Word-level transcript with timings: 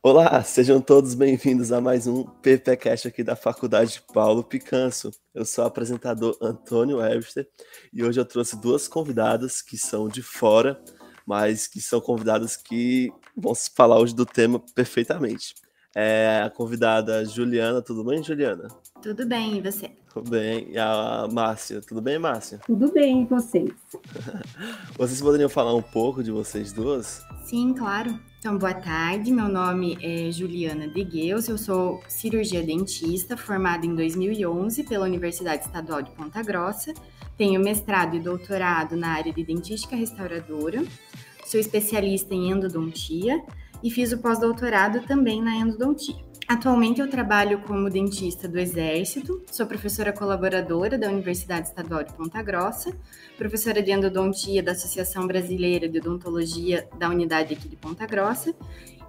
Olá, 0.00 0.40
sejam 0.44 0.80
todos 0.80 1.12
bem-vindos 1.16 1.72
a 1.72 1.80
mais 1.80 2.06
um 2.06 2.22
PPcast 2.22 3.08
aqui 3.08 3.24
da 3.24 3.34
Faculdade 3.34 4.00
Paulo 4.14 4.44
Picanso. 4.44 5.10
Eu 5.34 5.44
sou 5.44 5.64
o 5.64 5.66
apresentador 5.66 6.38
Antônio 6.40 6.98
Webster 6.98 7.48
e 7.92 8.04
hoje 8.04 8.20
eu 8.20 8.24
trouxe 8.24 8.56
duas 8.60 8.86
convidadas 8.86 9.60
que 9.60 9.76
são 9.76 10.08
de 10.08 10.22
fora, 10.22 10.80
mas 11.26 11.66
que 11.66 11.80
são 11.80 12.00
convidadas 12.00 12.56
que 12.56 13.12
vão 13.36 13.52
falar 13.74 13.98
hoje 13.98 14.14
do 14.14 14.24
tema 14.24 14.62
perfeitamente. 14.72 15.56
É 15.96 16.42
a 16.44 16.48
convidada 16.48 17.24
Juliana, 17.24 17.82
tudo 17.82 18.04
bem, 18.04 18.22
Juliana? 18.22 18.68
Tudo 19.02 19.26
bem, 19.26 19.56
e 19.56 19.60
você? 19.60 19.90
Tudo 20.18 20.30
bem. 20.30 20.66
E 20.72 20.78
a 20.78 21.28
Márcia, 21.30 21.80
tudo 21.80 22.02
bem, 22.02 22.18
Márcia? 22.18 22.58
Tudo 22.66 22.90
bem, 22.92 23.22
e 23.22 23.24
vocês? 23.26 23.70
vocês 24.98 25.20
poderiam 25.20 25.48
falar 25.48 25.72
um 25.74 25.82
pouco 25.82 26.24
de 26.24 26.32
vocês 26.32 26.72
duas? 26.72 27.24
Sim, 27.44 27.72
claro. 27.72 28.18
Então, 28.40 28.58
boa 28.58 28.74
tarde. 28.74 29.30
Meu 29.30 29.48
nome 29.48 29.96
é 30.02 30.32
Juliana 30.32 30.88
Degueus. 30.88 31.48
Eu 31.48 31.56
sou 31.56 32.02
cirurgia 32.08 32.64
dentista, 32.64 33.36
formada 33.36 33.86
em 33.86 33.94
2011 33.94 34.82
pela 34.84 35.06
Universidade 35.06 35.62
Estadual 35.62 36.02
de 36.02 36.10
Ponta 36.10 36.42
Grossa. 36.42 36.92
Tenho 37.36 37.60
mestrado 37.60 38.16
e 38.16 38.20
doutorado 38.20 38.96
na 38.96 39.10
área 39.10 39.32
de 39.32 39.44
dentística 39.44 39.94
restauradora. 39.94 40.82
Sou 41.46 41.60
especialista 41.60 42.34
em 42.34 42.50
endodontia 42.50 43.40
e 43.84 43.90
fiz 43.90 44.10
o 44.10 44.18
pós-doutorado 44.18 45.00
também 45.06 45.40
na 45.40 45.54
endodontia. 45.54 46.27
Atualmente 46.48 46.98
eu 46.98 47.10
trabalho 47.10 47.60
como 47.60 47.90
dentista 47.90 48.48
do 48.48 48.58
Exército, 48.58 49.42
sou 49.52 49.66
professora 49.66 50.14
colaboradora 50.14 50.96
da 50.96 51.06
Universidade 51.06 51.68
Estadual 51.68 52.02
de 52.02 52.14
Ponta 52.14 52.42
Grossa, 52.42 52.90
professora 53.36 53.82
de 53.82 53.90
endodontia 53.90 54.62
da 54.62 54.72
Associação 54.72 55.26
Brasileira 55.26 55.86
de 55.86 55.98
Odontologia 55.98 56.88
da 56.98 57.10
unidade 57.10 57.52
aqui 57.52 57.68
de 57.68 57.76
Ponta 57.76 58.06
Grossa 58.06 58.54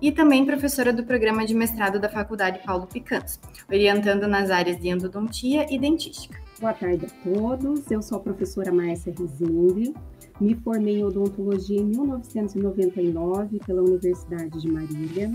e 0.02 0.12
também 0.12 0.46
professora 0.46 0.92
do 0.92 1.06
programa 1.06 1.46
de 1.46 1.54
mestrado 1.54 1.98
da 1.98 2.10
Faculdade 2.10 2.60
Paulo 2.66 2.86
Picanso, 2.88 3.40
orientando 3.70 4.28
nas 4.28 4.52
áreas 4.52 4.78
de 4.78 4.90
endodontia 4.90 5.66
e 5.74 5.80
dentística. 5.80 6.38
Boa 6.60 6.74
tarde 6.74 7.06
a 7.06 7.24
todos, 7.24 7.90
eu 7.90 8.02
sou 8.02 8.18
a 8.18 8.22
professora 8.22 8.70
Márcia 8.70 9.16
Rizende, 9.18 9.94
me 10.42 10.56
formei 10.56 10.98
em 10.98 11.06
odontologia 11.06 11.80
em 11.80 11.86
1999 11.86 13.60
pela 13.66 13.82
Universidade 13.82 14.60
de 14.60 14.70
Marília. 14.70 15.32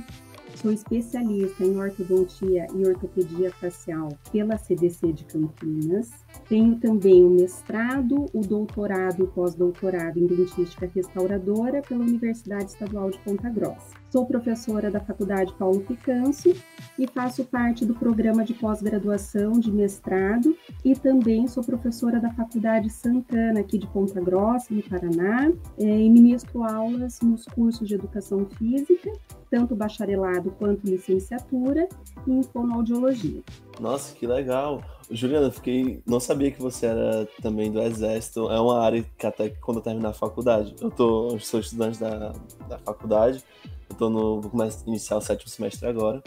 Sou 0.64 0.72
especialista 0.72 1.62
em 1.62 1.76
ortodontia 1.76 2.66
e 2.74 2.86
ortopedia 2.86 3.50
facial 3.50 4.08
pela 4.32 4.56
CDC 4.56 5.12
de 5.12 5.22
Campinas. 5.26 6.10
Tenho 6.48 6.76
também 6.76 7.22
o 7.22 7.28
mestrado, 7.28 8.24
o 8.32 8.40
doutorado 8.40 9.20
e 9.20 9.22
o 9.24 9.26
pós-doutorado 9.26 10.18
em 10.18 10.26
dentística 10.26 10.90
restauradora 10.94 11.82
pela 11.82 12.00
Universidade 12.00 12.64
Estadual 12.64 13.10
de 13.10 13.18
Ponta 13.18 13.50
Grossa. 13.50 14.04
Sou 14.10 14.24
professora 14.24 14.90
da 14.90 15.00
Faculdade 15.00 15.52
Paulo 15.58 15.80
Picanso 15.80 16.54
e 16.98 17.06
faço 17.08 17.44
parte 17.44 17.84
do 17.84 17.94
programa 17.94 18.44
de 18.44 18.54
pós-graduação 18.54 19.52
de 19.58 19.70
mestrado 19.70 20.56
e 20.84 20.94
também 20.94 21.46
sou 21.46 21.64
professora 21.64 22.20
da 22.20 22.32
Faculdade 22.32 22.88
Santana, 22.88 23.60
aqui 23.60 23.76
de 23.76 23.88
Ponta 23.88 24.20
Grossa, 24.20 24.72
no 24.72 24.82
Paraná, 24.84 25.52
é, 25.76 25.84
e 25.84 26.08
ministro 26.08 26.62
aulas 26.62 27.20
nos 27.20 27.44
cursos 27.44 27.88
de 27.88 27.96
educação 27.96 28.46
física, 28.56 29.10
tanto 29.54 29.76
bacharelado 29.76 30.50
quanto 30.58 30.84
licenciatura, 30.84 31.88
em 32.26 32.42
fonoaudiologia. 32.42 33.40
Nossa, 33.78 34.12
que 34.14 34.26
legal! 34.26 34.82
Juliana, 35.08 35.50
fiquei. 35.52 36.02
Não 36.04 36.18
sabia 36.18 36.50
que 36.50 36.60
você 36.60 36.86
era 36.86 37.28
também 37.40 37.70
do 37.70 37.80
Exército. 37.80 38.50
É 38.50 38.58
uma 38.58 38.80
área 38.80 39.04
que 39.16 39.26
até 39.26 39.50
quando 39.50 39.76
eu 39.76 39.82
terminar 39.82 40.08
a 40.08 40.14
faculdade. 40.14 40.74
Eu 40.80 40.90
tô, 40.90 41.38
sou 41.38 41.60
estudante 41.60 42.00
da, 42.00 42.32
da 42.68 42.78
faculdade 42.78 43.44
eu 43.90 43.96
tô 43.96 44.10
no, 44.10 44.40
vou 44.40 44.50
começar 44.50 44.82
iniciar 44.86 45.16
o 45.16 45.20
sétimo 45.20 45.48
semestre 45.48 45.86
agora. 45.88 46.22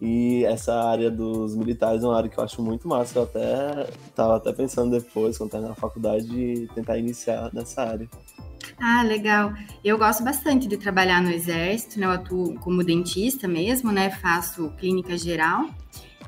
E 0.00 0.44
essa 0.46 0.74
área 0.74 1.10
dos 1.10 1.54
militares 1.54 2.02
é 2.02 2.06
uma 2.06 2.16
área 2.16 2.30
que 2.30 2.38
eu 2.38 2.44
acho 2.44 2.62
muito 2.62 2.88
massa. 2.88 3.18
Eu 3.18 3.24
até 3.24 3.90
tava 4.14 4.36
até 4.36 4.52
pensando 4.52 4.98
depois, 4.98 5.36
quando 5.36 5.50
terminar 5.50 5.72
a 5.72 5.74
faculdade, 5.74 6.26
de 6.26 6.68
tentar 6.74 6.96
iniciar 6.96 7.50
nessa 7.52 7.82
área. 7.82 8.08
Ah, 8.82 9.02
legal. 9.02 9.52
Eu 9.84 9.98
gosto 9.98 10.24
bastante 10.24 10.66
de 10.66 10.78
trabalhar 10.78 11.22
no 11.22 11.30
exército, 11.30 12.00
né? 12.00 12.06
Eu 12.06 12.12
atuo 12.12 12.54
como 12.60 12.82
dentista 12.82 13.46
mesmo, 13.46 13.92
né? 13.92 14.10
Faço 14.10 14.70
clínica 14.78 15.18
geral, 15.18 15.68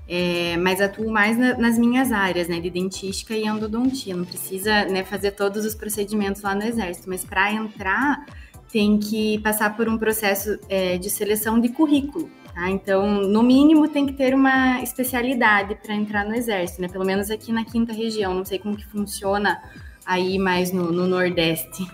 é, 0.06 0.58
mas 0.58 0.78
atuo 0.80 1.10
mais 1.10 1.38
na, 1.38 1.56
nas 1.56 1.78
minhas 1.78 2.12
áreas, 2.12 2.48
né? 2.48 2.60
De 2.60 2.68
dentística 2.68 3.34
e 3.34 3.46
endodontia. 3.46 4.14
Não 4.14 4.26
precisa 4.26 4.84
né, 4.84 5.02
fazer 5.02 5.30
todos 5.30 5.64
os 5.64 5.74
procedimentos 5.74 6.42
lá 6.42 6.54
no 6.54 6.62
exército, 6.62 7.08
mas 7.08 7.24
para 7.24 7.50
entrar 7.52 8.26
tem 8.70 8.98
que 8.98 9.38
passar 9.38 9.76
por 9.76 9.88
um 9.88 9.98
processo 9.98 10.58
é, 10.68 10.98
de 10.98 11.08
seleção 11.08 11.58
de 11.58 11.70
currículo. 11.70 12.30
Tá? 12.54 12.70
Então, 12.70 13.22
no 13.22 13.42
mínimo, 13.42 13.88
tem 13.88 14.06
que 14.06 14.12
ter 14.12 14.34
uma 14.34 14.82
especialidade 14.82 15.74
para 15.76 15.94
entrar 15.94 16.24
no 16.26 16.34
Exército, 16.34 16.82
né? 16.82 16.88
Pelo 16.88 17.04
menos 17.04 17.30
aqui 17.30 17.50
na 17.50 17.64
quinta 17.64 17.92
região. 17.94 18.34
Não 18.34 18.44
sei 18.44 18.58
como 18.58 18.76
que 18.76 18.86
funciona 18.86 19.62
aí 20.04 20.38
mais 20.38 20.70
no, 20.70 20.92
no 20.92 21.06
Nordeste. 21.06 21.86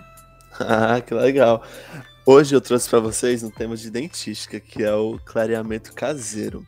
Ah, 0.59 0.99
que 0.99 1.13
legal. 1.13 1.63
Hoje 2.25 2.53
eu 2.53 2.61
trouxe 2.61 2.89
para 2.89 2.99
vocês 2.99 3.43
um 3.43 3.49
tema 3.49 3.75
de 3.75 3.89
dentística, 3.89 4.59
que 4.59 4.83
é 4.83 4.93
o 4.93 5.17
clareamento 5.25 5.93
caseiro. 5.93 6.65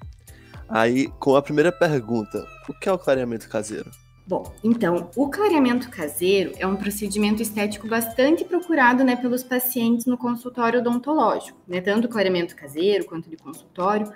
Aí, 0.68 1.08
com 1.20 1.36
a 1.36 1.42
primeira 1.42 1.72
pergunta, 1.72 2.48
o 2.70 2.74
que 2.74 2.88
é 2.88 2.94
o 2.94 2.98
clareamento 2.98 3.50
caseiro? 3.50 3.92
Bom, 4.26 4.52
então, 4.64 5.10
o 5.16 5.30
clareamento 5.30 5.90
caseiro 5.90 6.54
é 6.58 6.66
um 6.66 6.78
procedimento 6.78 7.42
estético 7.42 7.88
bastante 7.88 8.46
procurado 8.46 9.04
né, 9.04 9.16
pelos 9.16 9.44
pacientes 9.44 10.06
no 10.06 10.18
consultório 10.18 10.80
odontológico, 10.80 11.60
né, 11.68 11.82
tanto 11.82 12.06
o 12.06 12.10
clareamento 12.10 12.56
caseiro 12.56 13.04
quanto 13.06 13.30
de 13.30 13.36
consultório, 13.36 14.12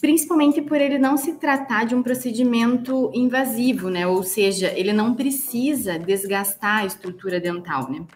principalmente 0.00 0.62
por 0.62 0.80
ele 0.80 0.98
não 0.98 1.18
se 1.18 1.34
tratar 1.34 1.84
de 1.84 1.94
um 1.94 2.02
procedimento 2.02 3.10
invasivo, 3.12 3.90
né, 3.90 4.06
ou 4.06 4.22
seja, 4.22 4.72
ele 4.74 4.92
não 4.92 5.14
precisa 5.14 5.98
desgastar 5.98 6.78
a 6.78 6.86
estrutura 6.86 7.38
dental, 7.38 7.90
né. 7.90 8.06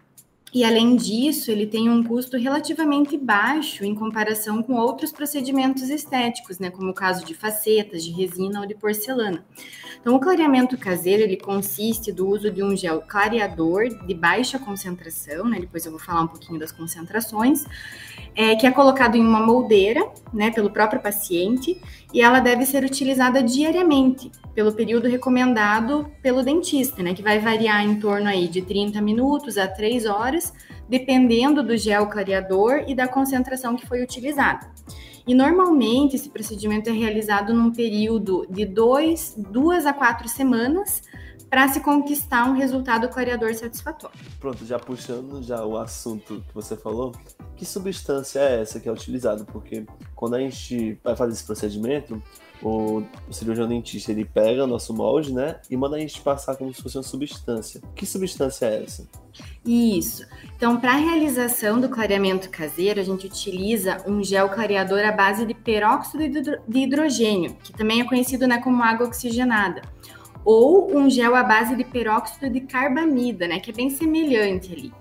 E 0.54 0.62
além 0.62 0.94
disso, 0.94 1.50
ele 1.50 1.66
tem 1.66 1.90
um 1.90 2.04
custo 2.04 2.38
relativamente 2.38 3.18
baixo 3.18 3.84
em 3.84 3.92
comparação 3.92 4.62
com 4.62 4.74
outros 4.74 5.10
procedimentos 5.10 5.90
estéticos, 5.90 6.60
né, 6.60 6.70
como 6.70 6.90
o 6.90 6.94
caso 6.94 7.26
de 7.26 7.34
facetas, 7.34 8.04
de 8.04 8.12
resina 8.12 8.60
ou 8.60 8.66
de 8.66 8.76
porcelana. 8.76 9.44
Então, 10.00 10.14
o 10.14 10.20
clareamento 10.20 10.78
caseiro 10.78 11.22
ele 11.22 11.36
consiste 11.36 12.12
do 12.12 12.28
uso 12.28 12.50
de 12.50 12.62
um 12.62 12.76
gel 12.76 13.00
clareador 13.00 13.88
de 14.06 14.14
baixa 14.14 14.58
concentração, 14.58 15.48
né, 15.48 15.58
depois 15.58 15.86
eu 15.86 15.90
vou 15.90 15.98
falar 15.98 16.20
um 16.20 16.28
pouquinho 16.28 16.60
das 16.60 16.70
concentrações, 16.70 17.64
é, 18.36 18.54
que 18.54 18.66
é 18.66 18.70
colocado 18.70 19.16
em 19.16 19.26
uma 19.26 19.40
moldeira, 19.40 20.06
né, 20.32 20.50
pelo 20.50 20.70
próprio 20.70 21.00
paciente, 21.00 21.80
e 22.12 22.20
ela 22.20 22.38
deve 22.38 22.66
ser 22.66 22.84
utilizada 22.84 23.42
diariamente, 23.42 24.30
pelo 24.54 24.72
período 24.72 25.08
recomendado 25.08 26.08
pelo 26.22 26.42
dentista, 26.42 27.02
né, 27.02 27.14
que 27.14 27.22
vai 27.22 27.38
variar 27.38 27.82
em 27.82 27.96
torno 27.98 28.28
aí 28.28 28.46
de 28.46 28.62
30 28.62 29.00
minutos 29.00 29.56
a 29.56 29.66
3 29.66 30.04
horas, 30.04 30.43
dependendo 30.88 31.62
do 31.62 31.76
gel 31.76 32.08
clareador 32.08 32.84
e 32.86 32.94
da 32.94 33.08
concentração 33.08 33.76
que 33.76 33.86
foi 33.86 34.02
utilizada. 34.02 34.70
E 35.26 35.34
normalmente 35.34 36.16
esse 36.16 36.28
procedimento 36.28 36.90
é 36.90 36.92
realizado 36.92 37.54
num 37.54 37.72
período 37.72 38.46
de 38.50 38.66
dois, 38.66 39.34
duas 39.36 39.86
a 39.86 39.92
quatro 39.92 40.28
semanas, 40.28 41.02
para 41.48 41.68
se 41.68 41.80
conquistar 41.80 42.46
um 42.46 42.52
resultado 42.52 43.08
clareador 43.08 43.54
satisfatório. 43.54 44.18
Pronto, 44.40 44.66
já 44.66 44.78
puxando 44.78 45.40
já 45.42 45.64
o 45.64 45.78
assunto 45.78 46.42
que 46.48 46.54
você 46.54 46.76
falou, 46.76 47.12
que 47.56 47.64
substância 47.64 48.40
é 48.40 48.60
essa 48.60 48.80
que 48.80 48.88
é 48.88 48.92
utilizada? 48.92 49.44
Porque 49.44 49.86
quando 50.16 50.34
a 50.34 50.40
gente 50.40 50.98
vai 51.02 51.14
fazer 51.14 51.32
esse 51.32 51.44
procedimento, 51.44 52.20
o, 52.64 53.02
o 53.28 53.32
cirurgião 53.32 53.68
dentista 53.68 54.10
ele 54.10 54.24
pega 54.24 54.64
o 54.64 54.66
nosso 54.66 54.94
molde, 54.94 55.32
né, 55.32 55.56
e 55.70 55.76
manda 55.76 55.96
a 55.96 56.00
gente 56.00 56.20
passar 56.22 56.56
como 56.56 56.72
se 56.74 56.82
fosse 56.82 56.96
uma 56.96 57.02
substância. 57.02 57.82
Que 57.94 58.06
substância 58.06 58.66
é 58.66 58.82
essa? 58.82 59.06
Isso. 59.64 60.24
Então, 60.56 60.80
para 60.80 60.92
a 60.92 60.96
realização 60.96 61.80
do 61.80 61.88
clareamento 61.88 62.48
caseiro, 62.48 63.00
a 63.00 63.04
gente 63.04 63.26
utiliza 63.26 64.02
um 64.06 64.24
gel 64.24 64.48
clareador 64.48 65.04
à 65.04 65.12
base 65.12 65.44
de 65.44 65.52
peróxido 65.52 66.24
de 66.66 66.78
hidrogênio, 66.78 67.56
que 67.62 67.72
também 67.72 68.00
é 68.00 68.04
conhecido 68.04 68.46
né, 68.46 68.58
como 68.58 68.82
água 68.82 69.06
oxigenada 69.06 69.82
ou 70.44 70.94
um 70.94 71.08
gel 71.08 71.34
à 71.34 71.42
base 71.42 71.74
de 71.74 71.84
peróxido 71.84 72.50
de 72.50 72.60
carbamida, 72.60 73.48
né, 73.48 73.58
que 73.58 73.70
é 73.70 73.74
bem 73.74 73.88
semelhante 73.88 74.72
ali. 74.72 74.92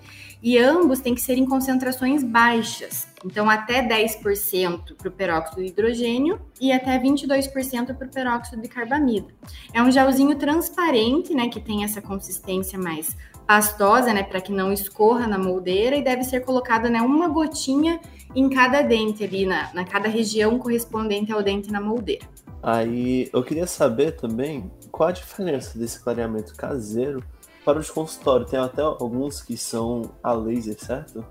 E 0.44 0.58
ambos 0.58 1.00
têm 1.00 1.16
que 1.16 1.22
ser 1.22 1.38
em 1.38 1.46
concentrações 1.46 2.22
baixas, 2.22 3.08
então 3.24 3.50
até 3.50 3.82
10% 3.82 4.94
para 4.98 5.08
o 5.08 5.12
peróxido 5.12 5.62
de 5.62 5.70
hidrogênio 5.70 6.38
e 6.60 6.74
até 6.74 7.00
22% 7.00 7.96
para 7.96 8.06
o 8.06 8.12
peróxido 8.12 8.62
de 8.62 8.68
carbamida. 8.68 9.28
É 9.74 9.82
um 9.82 9.90
gelzinho 9.90 10.36
transparente, 10.36 11.34
né, 11.34 11.48
que 11.48 11.62
tem 11.62 11.86
essa 11.86 12.02
consistência 12.02 12.78
mais 12.78 13.16
pastosa, 13.48 14.14
né, 14.14 14.22
para 14.22 14.42
que 14.42 14.52
não 14.52 14.74
escorra 14.74 15.28
na 15.28 15.38
moldeira 15.38 15.96
e 15.96 16.04
deve 16.04 16.26
ser 16.26 16.42
colocada, 16.42 16.90
né, 16.90 17.02
uma 17.02 17.30
gotinha 17.30 18.02
em 18.36 18.50
cada 18.50 18.82
dente 18.82 19.24
ali, 19.24 19.46
na, 19.46 19.74
na 19.74 19.86
cada 19.86 20.10
região 20.10 20.60
correspondente 20.60 21.32
ao 21.32 21.42
dente 21.42 21.72
na 21.72 21.80
moldeira. 21.80 22.26
Aí 22.62 23.30
eu 23.32 23.42
queria 23.44 23.68
saber 23.68 24.18
também 24.18 24.70
qual 24.92 25.08
a 25.08 25.14
diferença 25.14 25.80
desse 25.80 26.02
clareamento 26.04 26.54
caseiro 26.54 27.24
para 27.64 27.80
os 27.80 27.90
consultórios. 27.90 28.50
Tem 28.50 28.60
até 28.60 28.82
alguns 28.82 29.42
que 29.42 29.58
são 29.58 30.12
a 30.22 30.34
laser, 30.34 30.78
certo? 30.80 31.26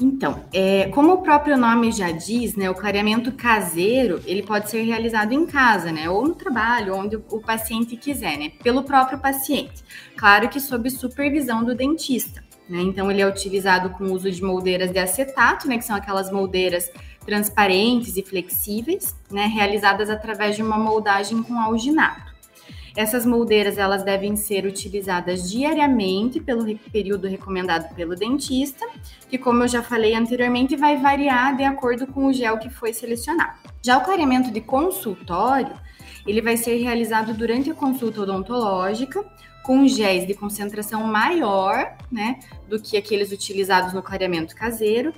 Então, 0.00 0.44
é, 0.52 0.88
como 0.88 1.12
o 1.12 1.22
próprio 1.22 1.58
nome 1.58 1.92
já 1.92 2.10
diz, 2.10 2.56
né, 2.56 2.70
o 2.70 2.74
clareamento 2.74 3.32
caseiro 3.32 4.22
ele 4.24 4.42
pode 4.42 4.70
ser 4.70 4.82
realizado 4.82 5.32
em 5.32 5.44
casa, 5.44 5.92
né, 5.92 6.08
ou 6.08 6.26
no 6.26 6.34
trabalho, 6.34 6.94
onde 6.94 7.16
o, 7.16 7.40
paciente 7.40 7.96
quiser, 7.96 8.38
né, 8.38 8.50
pelo 8.62 8.82
próprio 8.82 9.18
paciente. 9.18 9.84
Claro 10.16 10.48
que 10.48 10.58
sob 10.58 10.88
supervisão 10.88 11.62
do 11.62 11.74
dentista. 11.74 12.42
Né, 12.66 12.80
então, 12.80 13.10
ele 13.10 13.20
é 13.20 13.28
utilizado 13.28 13.90
com 13.90 14.04
o 14.04 14.12
uso 14.12 14.30
de 14.30 14.42
moldeiras 14.42 14.90
de 14.90 14.98
acetato, 14.98 15.68
né, 15.68 15.76
que 15.76 15.84
são 15.84 15.96
aquelas 15.96 16.32
moldeiras 16.32 16.90
transparentes 17.26 18.16
e 18.16 18.22
flexíveis, 18.22 19.14
né, 19.30 19.46
realizadas 19.46 20.08
através 20.08 20.56
de 20.56 20.62
uma 20.62 20.78
moldagem 20.78 21.42
com 21.42 21.60
alginado. 21.60 22.29
Essas 22.96 23.24
moldeiras 23.24 23.78
elas 23.78 24.02
devem 24.02 24.36
ser 24.36 24.66
utilizadas 24.66 25.50
diariamente 25.50 26.40
pelo 26.40 26.64
período 26.90 27.28
recomendado 27.28 27.94
pelo 27.94 28.14
dentista, 28.14 28.86
que 29.28 29.38
como 29.38 29.62
eu 29.62 29.68
já 29.68 29.82
falei 29.82 30.14
anteriormente, 30.14 30.76
vai 30.76 30.96
variar 30.96 31.56
de 31.56 31.64
acordo 31.64 32.06
com 32.06 32.26
o 32.26 32.32
gel 32.32 32.58
que 32.58 32.70
foi 32.70 32.92
selecionado. 32.92 33.58
Já 33.82 33.98
o 33.98 34.04
clareamento 34.04 34.50
de 34.50 34.60
consultório, 34.60 35.74
ele 36.26 36.42
vai 36.42 36.56
ser 36.56 36.76
realizado 36.76 37.32
durante 37.32 37.70
a 37.70 37.74
consulta 37.74 38.22
odontológica, 38.22 39.24
com 39.62 39.86
géis 39.86 40.26
de 40.26 40.34
concentração 40.34 41.04
maior, 41.04 41.96
né, 42.10 42.40
do 42.68 42.80
que 42.80 42.96
aqueles 42.96 43.30
utilizados 43.30 43.92
no 43.92 44.02
clareamento 44.02 44.54
caseiro, 44.54 45.12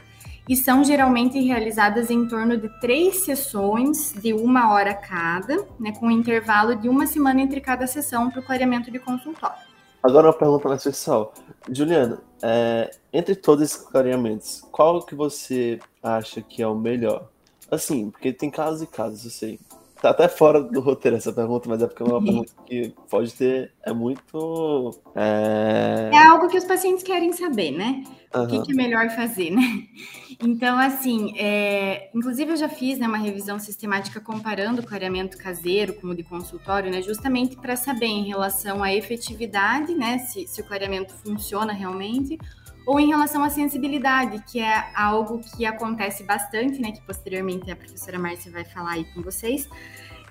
e 0.49 0.57
são 0.57 0.85
geralmente 0.85 1.39
realizadas 1.41 2.11
em 2.11 2.27
torno 2.27 2.57
de 2.57 2.69
três 2.81 3.25
sessões 3.25 4.13
de 4.13 4.33
uma 4.33 4.73
hora 4.73 4.95
cada, 4.95 5.67
né, 5.79 5.93
com 5.93 6.07
um 6.07 6.11
intervalo 6.11 6.75
de 6.75 6.89
uma 6.89 7.07
semana 7.07 7.41
entre 7.41 7.61
cada 7.61 7.87
sessão 7.87 8.31
para 8.31 8.41
o 8.41 8.43
clareamento 8.43 8.91
de 8.91 8.99
consultório. 8.99 9.73
Agora 10.03 10.27
uma 10.27 10.33
pergunta 10.33 10.69
mais 10.69 10.83
pessoal. 10.83 11.33
Juliana, 11.71 12.21
é, 12.43 12.91
entre 13.13 13.37
todos 13.37 13.63
esses 13.63 13.77
clareamentos, 13.77 14.67
qual 14.73 15.01
que 15.01 15.15
você 15.15 15.79
acha 16.03 16.43
que 16.43 16.61
é 16.61 16.67
o 16.67 16.75
melhor? 16.75 17.29
Assim, 17.71 18.11
porque 18.11 18.33
tem 18.33 18.51
casos 18.51 18.83
e 18.83 18.87
casos, 18.87 19.25
eu 19.25 19.31
sei. 19.31 19.61
Tá 20.03 20.11
até 20.11 20.27
fora 20.27 20.61
do 20.61 20.81
roteiro 20.81 21.17
essa 21.17 21.33
pergunta, 21.33 21.69
mas 21.69 21.81
é 21.81 21.87
porque 21.87 22.03
é 22.03 22.07
uma 22.07 22.21
pergunta 22.21 22.53
que 22.67 22.93
pode 23.09 23.33
ter. 23.33 23.73
É 23.87 23.93
muito. 23.93 24.91
É, 25.15 26.11
é 26.13 26.27
algo 26.27 26.49
que 26.49 26.59
os 26.59 26.65
pacientes 26.65 27.05
querem 27.05 27.33
saber, 27.33 27.71
né? 27.71 28.03
Uhum. 28.35 28.45
O 28.45 28.49
que, 28.49 28.63
que, 28.63 28.73
é 28.73 28.75
melhor 28.75 29.11
fazer, 29.11 29.51
né? 29.51 29.63
Então, 30.45 30.77
assim, 30.77 31.39
é, 31.39 32.11
inclusive 32.13 32.51
eu 32.51 32.57
já 32.57 32.69
fiz 32.69 32.99
né, 32.99 33.07
uma 33.07 33.19
revisão 33.19 33.61
sistemática 33.61 34.21
comparando 34.21 34.81
o 34.81 34.85
clareamento 34.85 35.39
caseiro 35.39 35.95
com 35.95 36.09
o 36.09 36.15
de 36.17 36.25
consultório, 36.25 36.91
né? 36.91 37.01
Justamente 37.01 37.55
para 37.55 37.77
saber 37.77 38.07
em 38.07 38.25
relação 38.25 38.83
à 38.83 38.93
efetividade, 38.93 39.95
né? 39.95 40.19
Se, 40.19 40.49
se 40.49 40.61
o 40.61 40.65
clareamento 40.65 41.15
funciona 41.15 41.73
realmente 41.73 42.39
ou 42.85 42.99
em 42.99 43.07
relação 43.07 43.45
à 43.45 43.51
sensibilidade, 43.51 44.43
que 44.51 44.59
é 44.59 44.91
algo 44.97 45.41
que 45.55 45.65
acontece 45.65 46.25
bastante, 46.25 46.81
né? 46.81 46.91
Que 46.91 47.03
posteriormente 47.03 47.71
a 47.71 47.77
professora 47.77 48.19
Márcia 48.19 48.51
vai 48.51 48.65
falar 48.65 48.93
aí 48.93 49.05
com 49.15 49.23
vocês. 49.23 49.69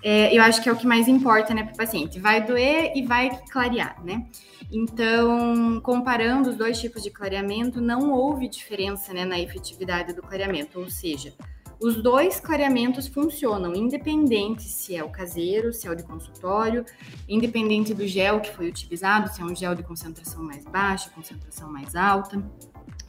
É, 0.04 0.36
eu 0.36 0.42
acho 0.42 0.62
que 0.62 0.70
é 0.70 0.72
o 0.72 0.76
que 0.76 0.88
mais 0.88 1.08
importa, 1.08 1.54
né, 1.54 1.64
para 1.64 1.74
o 1.74 1.78
paciente. 1.78 2.20
Vai 2.20 2.46
doer 2.46 2.92
e 2.96 3.04
vai 3.04 3.30
clarear, 3.52 4.04
né? 4.04 4.26
Então, 4.72 5.80
comparando 5.82 6.50
os 6.50 6.56
dois 6.56 6.80
tipos 6.80 7.04
de 7.04 7.12
clareamento, 7.12 7.82
não 7.82 8.12
houve 8.12 8.48
diferença 8.48 9.14
né, 9.14 9.26
na 9.26 9.40
efetividade 9.40 10.14
do 10.14 10.22
clareamento, 10.22 10.80
ou 10.80 10.90
seja, 10.90 11.34
os 11.82 11.96
dois 12.02 12.40
clareamentos 12.40 13.08
funcionam, 13.08 13.76
independente 13.76 14.62
se 14.62 14.96
é 14.96 15.04
o 15.04 15.10
caseiro, 15.10 15.74
se 15.74 15.88
é 15.88 15.92
o 15.92 15.96
de 15.96 16.04
consultório, 16.04 16.86
independente 17.28 17.92
do 17.92 18.06
gel 18.06 18.40
que 18.40 18.52
foi 18.52 18.70
utilizado, 18.70 19.34
se 19.34 19.42
é 19.42 19.44
um 19.44 19.56
gel 19.56 19.74
de 19.74 19.82
concentração 19.82 20.44
mais 20.44 20.64
baixa, 20.64 21.10
concentração 21.10 21.72
mais 21.72 21.96
alta, 21.96 22.42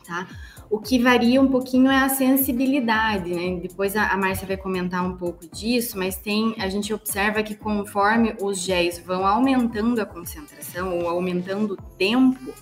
tá? 0.07 0.27
O 0.71 0.79
que 0.79 0.99
varia 0.99 1.41
um 1.41 1.49
pouquinho 1.49 1.91
é 1.91 1.99
a 1.99 2.09
sensibilidade, 2.09 3.35
né? 3.35 3.61
Depois 3.61 3.97
a, 3.97 4.17
Márcia 4.17 4.47
vai 4.47 4.57
comentar 4.57 5.05
um 5.05 5.17
pouco 5.17 5.47
disso, 5.47 5.99
mas 5.99 6.17
tem 6.17 6.55
a 6.59 6.69
gente 6.69 6.93
observa 6.95 7.43
que 7.43 7.55
conforme 7.55 8.35
os 8.41 8.59
géis 8.59 8.99
vão 8.99 9.27
aumentando 9.27 10.01
a 10.01 10.07
concentração 10.07 10.99
ou 10.99 11.09
aumentando 11.09 11.75
o 11.75 11.77
tempo 11.77 12.53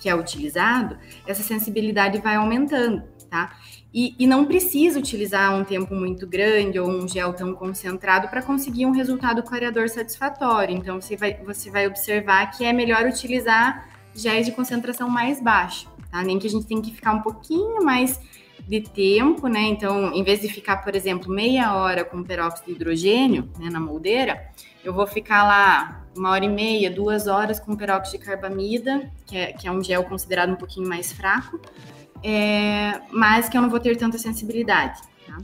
que 0.00 0.08
é 0.08 0.14
utilizado, 0.14 0.96
essa 1.26 1.42
sensibilidade 1.42 2.18
vai 2.18 2.36
aumentando, 2.36 3.02
tá? 3.28 3.54
E, 3.92 4.14
e, 4.18 4.26
não 4.26 4.46
precisa 4.46 5.00
utilizar 5.00 5.52
um 5.52 5.64
tempo 5.64 5.94
muito 5.96 6.24
grande 6.24 6.78
ou 6.78 6.88
um 6.88 7.08
gel 7.08 7.32
tão 7.34 7.52
concentrado 7.54 8.28
para 8.28 8.40
conseguir 8.40 8.86
um 8.86 8.92
resultado 8.92 9.42
clareador 9.42 9.88
satisfatório. 9.88 10.76
Então, 10.76 11.00
você 11.00 11.16
vai, 11.16 11.34
você 11.44 11.70
vai 11.70 11.88
observar 11.88 12.52
que 12.52 12.64
é 12.64 12.72
melhor 12.72 13.04
utilizar 13.04 13.88
géis 14.14 14.46
de 14.46 14.52
concentração 14.52 15.08
mais 15.08 15.40
baixa, 15.40 15.88
tá? 16.10 16.22
Nem 16.22 16.38
que 16.38 16.46
a 16.46 16.50
gente 16.50 16.66
tem 16.66 16.80
que 16.80 16.92
ficar 16.92 17.12
um 17.12 17.22
pouquinho 17.22 17.84
mais 17.84 18.20
de 18.68 18.80
tempo, 18.80 19.48
né? 19.48 19.62
Então, 19.62 20.12
em 20.12 20.22
vez 20.22 20.40
de 20.40 20.48
ficar, 20.48 20.78
por 20.78 20.94
exemplo, 20.94 21.32
meia 21.32 21.74
hora 21.74 22.04
com 22.04 22.22
peróxido 22.22 22.66
de 22.66 22.72
hidrogênio 22.72 23.48
né, 23.58 23.68
na 23.70 23.80
moldeira, 23.80 24.50
eu 24.84 24.92
vou 24.92 25.06
ficar 25.06 25.42
lá 25.44 26.06
uma 26.16 26.30
hora 26.30 26.44
e 26.44 26.48
meia, 26.48 26.90
duas 26.90 27.26
horas 27.26 27.58
com 27.58 27.76
peróxido 27.76 28.18
de 28.18 28.24
carbamida, 28.24 29.10
que 29.26 29.36
é, 29.36 29.52
que 29.52 29.66
é 29.66 29.72
um 29.72 29.82
gel 29.82 30.04
considerado 30.04 30.52
um 30.52 30.56
pouquinho 30.56 30.88
mais 30.88 31.12
fraco, 31.12 31.60
é, 32.22 33.00
mas 33.10 33.48
que 33.48 33.56
eu 33.56 33.62
não 33.62 33.70
vou 33.70 33.80
ter 33.80 33.96
tanta 33.96 34.18
sensibilidade. 34.18 35.00
Tá? 35.26 35.38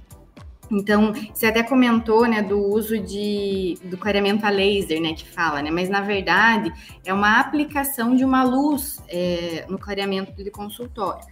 Então, 0.70 1.12
você 1.32 1.46
até 1.46 1.62
comentou, 1.62 2.26
né, 2.26 2.42
do 2.42 2.58
uso 2.58 2.98
de, 2.98 3.78
do 3.84 3.96
clareamento 3.96 4.44
a 4.44 4.50
laser, 4.50 5.00
né, 5.00 5.14
que 5.14 5.28
fala, 5.28 5.62
né, 5.62 5.70
mas 5.70 5.88
na 5.88 6.00
verdade 6.00 6.72
é 7.04 7.12
uma 7.12 7.38
aplicação 7.38 8.16
de 8.16 8.24
uma 8.24 8.42
luz 8.42 9.00
é, 9.08 9.64
no 9.68 9.78
clareamento 9.78 10.42
de 10.42 10.50
consultório. 10.50 11.24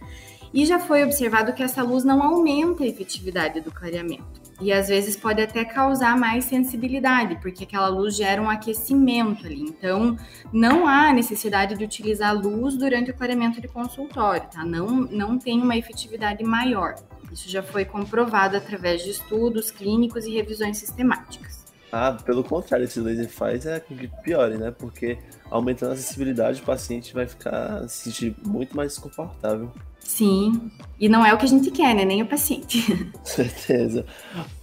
E 0.53 0.65
já 0.65 0.79
foi 0.79 1.03
observado 1.03 1.51
que 1.51 1.61
essa 1.61 1.83
luz 1.83 2.05
não 2.05 2.23
aumenta 2.23 2.83
a 2.83 2.87
efetividade 2.87 3.59
do 3.59 3.71
clareamento. 3.71 4.23
E 4.61 4.71
às 4.71 4.87
vezes 4.87 5.17
pode 5.17 5.41
até 5.41 5.65
causar 5.65 6.17
mais 6.17 6.45
sensibilidade, 6.45 7.37
porque 7.41 7.65
aquela 7.65 7.89
luz 7.89 8.15
gera 8.15 8.41
um 8.41 8.49
aquecimento 8.49 9.45
ali. 9.45 9.61
Então, 9.61 10.17
não 10.53 10.87
há 10.87 11.11
necessidade 11.11 11.75
de 11.75 11.83
utilizar 11.83 12.33
luz 12.33 12.77
durante 12.77 13.11
o 13.11 13.13
clareamento 13.13 13.59
de 13.59 13.67
consultório, 13.67 14.47
tá? 14.49 14.63
Não, 14.63 14.87
não 15.01 15.37
tem 15.37 15.61
uma 15.61 15.75
efetividade 15.75 16.41
maior. 16.41 16.95
Isso 17.35 17.49
já 17.49 17.61
foi 17.61 17.83
comprovado 17.83 18.55
através 18.55 19.03
de 19.03 19.09
estudos 19.09 19.69
clínicos 19.69 20.25
e 20.25 20.31
revisões 20.31 20.77
sistemáticas. 20.77 21.65
Ah, 21.91 22.13
pelo 22.13 22.45
contrário, 22.45 22.85
esse 22.85 22.97
laser 22.97 23.27
faz 23.27 23.65
é 23.65 23.77
que 23.77 24.09
piore, 24.23 24.57
né? 24.57 24.71
Porque 24.71 25.17
aumentando 25.51 25.91
a 25.91 25.93
acessibilidade, 25.95 26.61
o 26.61 26.65
paciente 26.65 27.13
vai 27.13 27.27
ficar 27.27 27.89
se 27.89 28.05
sentir 28.05 28.35
muito 28.41 28.75
mais 28.75 28.93
desconfortável. 28.93 29.69
Sim, 29.99 30.71
e 30.97 31.09
não 31.09 31.25
é 31.25 31.33
o 31.33 31.37
que 31.37 31.45
a 31.45 31.49
gente 31.49 31.71
quer, 31.71 31.93
né? 31.93 32.05
Nem 32.05 32.21
o 32.21 32.25
paciente. 32.25 32.79
Certeza. 33.21 34.05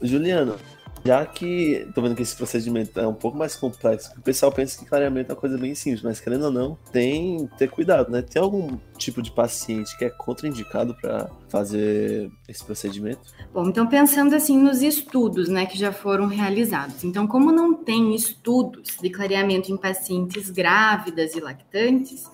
Juliano, 0.01 0.57
já 1.05 1.25
que 1.27 1.89
tô 1.95 2.03
vendo 2.03 2.15
que 2.15 2.23
esse 2.23 2.37
procedimento 2.37 2.99
é 2.99 3.07
um 3.07 3.15
pouco 3.15 3.37
mais 3.37 3.57
complexo, 3.57 4.13
o 4.17 4.23
pessoal 4.23 4.53
pensa 4.53 4.79
que 4.79 4.87
clareamento 4.87 5.33
é 5.33 5.35
uma 5.35 5.41
coisa 5.41 5.59
bem 5.59 5.75
simples, 5.75 6.03
mas 6.03 6.21
querendo 6.21 6.45
ou 6.45 6.51
não, 6.51 6.79
tem 6.93 7.47
que 7.49 7.59
ter 7.59 7.71
cuidado, 7.71 8.11
né? 8.11 8.23
Tem 8.23 8.41
algum 8.41 8.79
tipo 8.97 9.21
de 9.21 9.31
paciente 9.31 9.97
que 9.99 10.05
é 10.05 10.11
contraindicado 10.11 10.95
para 10.95 11.29
fazer 11.49 12.31
esse 12.49 12.65
procedimento? 12.65 13.21
Bom, 13.53 13.69
então 13.69 13.87
pensando 13.87 14.35
assim 14.35 14.57
nos 14.57 14.81
estudos, 14.81 15.49
né, 15.49 15.67
que 15.67 15.79
já 15.79 15.93
foram 15.93 16.27
realizados. 16.27 17.05
Então, 17.05 17.27
como 17.27 17.51
não 17.51 17.75
tem 17.75 18.15
estudos 18.15 18.97
de 19.01 19.11
clareamento 19.11 19.73
em 19.73 19.77
pacientes 19.77 20.51
grávidas 20.51 21.35
e 21.35 21.41
lactantes, 21.41 22.31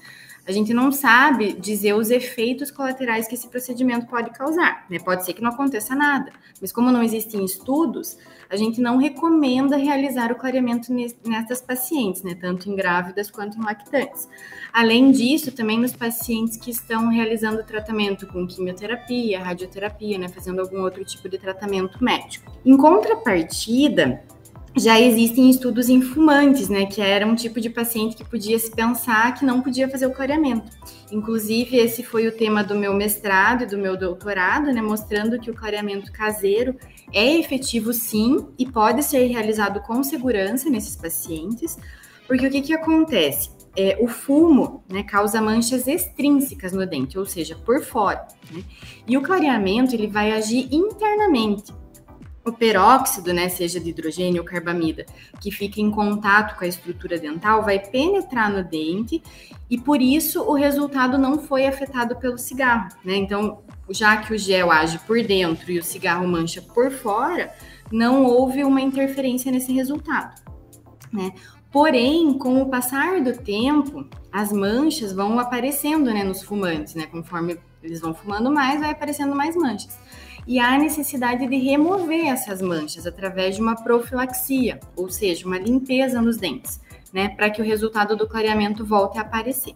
a 0.48 0.52
gente 0.52 0.72
não 0.72 0.90
sabe 0.90 1.52
dizer 1.52 1.92
os 1.92 2.10
efeitos 2.10 2.70
colaterais 2.70 3.28
que 3.28 3.34
esse 3.34 3.46
procedimento 3.48 4.06
pode 4.06 4.30
causar. 4.30 4.86
Né? 4.88 4.98
Pode 4.98 5.26
ser 5.26 5.34
que 5.34 5.42
não 5.42 5.50
aconteça 5.50 5.94
nada, 5.94 6.32
mas 6.58 6.72
como 6.72 6.90
não 6.90 7.02
existem 7.02 7.44
estudos, 7.44 8.16
a 8.48 8.56
gente 8.56 8.80
não 8.80 8.96
recomenda 8.96 9.76
realizar 9.76 10.32
o 10.32 10.36
clareamento 10.36 10.90
nessas 10.90 11.60
pacientes, 11.60 12.22
né? 12.22 12.34
tanto 12.34 12.70
em 12.70 12.74
grávidas 12.74 13.30
quanto 13.30 13.58
em 13.58 13.62
lactantes. 13.62 14.26
Além 14.72 15.10
disso, 15.10 15.52
também 15.52 15.78
nos 15.78 15.92
pacientes 15.92 16.56
que 16.56 16.70
estão 16.70 17.10
realizando 17.10 17.62
tratamento 17.62 18.26
com 18.26 18.46
quimioterapia, 18.46 19.44
radioterapia, 19.44 20.16
né? 20.16 20.28
fazendo 20.28 20.62
algum 20.62 20.80
outro 20.80 21.04
tipo 21.04 21.28
de 21.28 21.36
tratamento 21.36 22.02
médico. 22.02 22.50
Em 22.64 22.74
contrapartida, 22.74 24.22
já 24.76 25.00
existem 25.00 25.50
estudos 25.50 25.88
em 25.88 26.00
fumantes, 26.00 26.68
né, 26.68 26.87
que 26.87 27.00
era 27.00 27.26
um 27.26 27.34
tipo 27.34 27.60
de 27.60 27.70
paciente 27.70 28.16
que 28.16 28.25
podia 28.25 28.58
se 28.58 28.70
pensar 28.70 29.34
que 29.34 29.44
não 29.44 29.60
podia 29.60 29.88
fazer 29.88 30.06
o 30.06 30.12
clareamento. 30.12 30.70
Inclusive, 31.10 31.76
esse 31.76 32.02
foi 32.02 32.28
o 32.28 32.32
tema 32.32 32.62
do 32.62 32.75
meu 32.75 32.94
mestrado 32.94 33.62
e 33.62 33.66
do 33.66 33.78
meu 33.78 33.96
doutorado, 33.96 34.66
né, 34.66 34.82
mostrando 34.82 35.38
que 35.38 35.50
o 35.50 35.54
clareamento 35.54 36.12
caseiro 36.12 36.76
é 37.12 37.37
efetivo 37.37 37.92
sim 37.92 38.46
e 38.58 38.66
pode 38.66 39.02
ser 39.02 39.26
realizado 39.26 39.80
com 39.80 40.02
segurança 40.02 40.68
nesses 40.68 40.96
pacientes, 40.96 41.76
porque 42.26 42.46
o 42.46 42.50
que, 42.50 42.60
que 42.60 42.75
acontece? 42.75 43.50
É, 43.76 43.96
o 44.00 44.08
fumo 44.08 44.82
né, 44.88 45.02
causa 45.02 45.40
manchas 45.40 45.87
extrínsecas 45.87 46.72
no 46.72 46.84
dente, 46.84 47.18
ou 47.18 47.25
seja, 47.25 47.54
por 47.54 47.82
fora. 47.82 48.26
Né? 48.50 48.62
E 49.06 49.16
o 49.16 49.22
clareamento 49.22 49.94
ele 49.94 50.08
vai 50.08 50.32
agir 50.32 50.68
internamente, 50.72 51.72
o 52.48 52.52
peróxido, 52.52 53.32
né, 53.32 53.48
seja 53.48 53.78
de 53.78 53.90
hidrogênio 53.90 54.42
ou 54.42 54.46
carbamida, 54.46 55.06
que 55.40 55.50
fica 55.50 55.80
em 55.80 55.90
contato 55.90 56.56
com 56.58 56.64
a 56.64 56.68
estrutura 56.68 57.18
dental, 57.18 57.62
vai 57.62 57.78
penetrar 57.78 58.50
no 58.50 58.64
dente 58.64 59.22
e 59.70 59.78
por 59.78 60.00
isso 60.00 60.42
o 60.42 60.54
resultado 60.54 61.18
não 61.18 61.38
foi 61.38 61.66
afetado 61.66 62.16
pelo 62.16 62.38
cigarro, 62.38 62.88
né? 63.04 63.16
Então, 63.16 63.62
já 63.90 64.16
que 64.16 64.34
o 64.34 64.38
gel 64.38 64.70
age 64.70 64.98
por 65.00 65.22
dentro 65.22 65.70
e 65.70 65.78
o 65.78 65.84
cigarro 65.84 66.26
mancha 66.26 66.62
por 66.62 66.90
fora, 66.90 67.52
não 67.90 68.24
houve 68.24 68.64
uma 68.64 68.80
interferência 68.80 69.52
nesse 69.52 69.72
resultado, 69.72 70.40
né? 71.12 71.32
Porém, 71.70 72.38
com 72.38 72.62
o 72.62 72.70
passar 72.70 73.20
do 73.20 73.36
tempo, 73.36 74.08
as 74.32 74.50
manchas 74.50 75.12
vão 75.12 75.38
aparecendo, 75.38 76.06
né, 76.06 76.24
nos 76.24 76.42
fumantes, 76.42 76.94
né? 76.94 77.06
Conforme 77.06 77.58
eles 77.82 78.00
vão 78.00 78.14
fumando 78.14 78.50
mais, 78.50 78.80
vai 78.80 78.90
aparecendo 78.90 79.35
mais 79.35 79.56
manchas 79.56 79.99
e 80.49 80.58
há 80.58 80.78
necessidade 80.78 81.47
de 81.47 81.56
remover 81.58 82.26
essas 82.26 82.62
manchas 82.62 83.06
através 83.06 83.56
de 83.56 83.61
uma 83.61 83.76
profilaxia, 83.76 84.80
ou 84.97 85.11
seja, 85.11 85.47
uma 85.47 85.58
limpeza 85.58 86.23
nos 86.23 86.38
dentes, 86.38 86.80
né, 87.12 87.28
para 87.28 87.50
que 87.50 87.61
o 87.61 87.64
resultado 87.64 88.16
do 88.16 88.26
clareamento 88.26 88.82
volte 88.82 89.18
a 89.18 89.20
aparecer. 89.20 89.75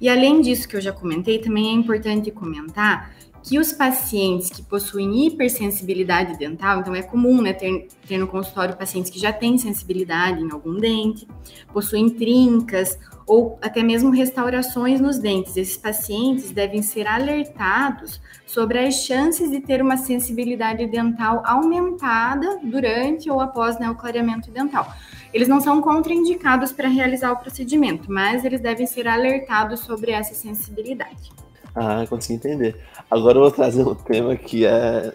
E 0.00 0.08
além 0.08 0.40
disso 0.40 0.66
que 0.66 0.74
eu 0.74 0.80
já 0.80 0.90
comentei, 0.90 1.38
também 1.38 1.68
é 1.68 1.72
importante 1.72 2.30
comentar 2.30 3.12
que 3.42 3.58
os 3.58 3.72
pacientes 3.72 4.50
que 4.50 4.62
possuem 4.62 5.26
hipersensibilidade 5.26 6.38
dental, 6.38 6.80
então 6.80 6.94
é 6.94 7.02
comum 7.02 7.40
né, 7.40 7.52
ter, 7.52 7.88
ter 8.06 8.18
no 8.18 8.26
consultório 8.26 8.76
pacientes 8.76 9.10
que 9.10 9.18
já 9.18 9.32
têm 9.32 9.56
sensibilidade 9.56 10.42
em 10.42 10.50
algum 10.52 10.78
dente, 10.78 11.26
possuem 11.72 12.10
trincas 12.10 12.98
ou 13.26 13.58
até 13.62 13.82
mesmo 13.82 14.10
restaurações 14.10 15.00
nos 15.00 15.18
dentes. 15.18 15.56
Esses 15.56 15.76
pacientes 15.76 16.50
devem 16.50 16.82
ser 16.82 17.06
alertados 17.06 18.20
sobre 18.44 18.78
as 18.78 19.04
chances 19.04 19.50
de 19.50 19.60
ter 19.60 19.80
uma 19.80 19.96
sensibilidade 19.96 20.86
dental 20.86 21.42
aumentada 21.46 22.58
durante 22.62 23.30
ou 23.30 23.40
após 23.40 23.78
né, 23.78 23.88
o 23.88 23.94
clareamento 23.94 24.50
dental. 24.50 24.92
Eles 25.32 25.46
não 25.46 25.60
são 25.60 25.80
contraindicados 25.80 26.72
para 26.72 26.88
realizar 26.88 27.30
o 27.30 27.36
procedimento, 27.36 28.10
mas 28.10 28.44
eles 28.44 28.60
devem 28.60 28.86
ser 28.86 29.06
alertados 29.06 29.80
sobre 29.80 30.10
essa 30.10 30.34
sensibilidade. 30.34 31.30
Ah, 31.74 32.04
consegui 32.08 32.34
entender. 32.34 32.76
Agora 33.10 33.38
eu 33.38 33.42
vou 33.42 33.50
trazer 33.50 33.86
um 33.86 33.94
tema 33.94 34.36
que 34.36 34.64
é 34.64 35.14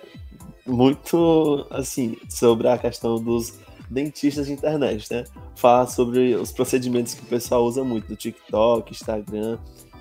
muito, 0.65 1.67
assim, 1.69 2.17
sobre 2.29 2.67
a 2.67 2.77
questão 2.77 3.21
dos 3.21 3.59
dentistas 3.89 4.47
de 4.47 4.53
internet, 4.53 5.11
né? 5.11 5.23
Falar 5.55 5.87
sobre 5.87 6.35
os 6.35 6.51
procedimentos 6.51 7.13
que 7.13 7.23
o 7.23 7.27
pessoal 7.27 7.63
usa 7.63 7.83
muito 7.83 8.09
no 8.09 8.15
TikTok, 8.15 8.91
Instagram, 8.91 9.57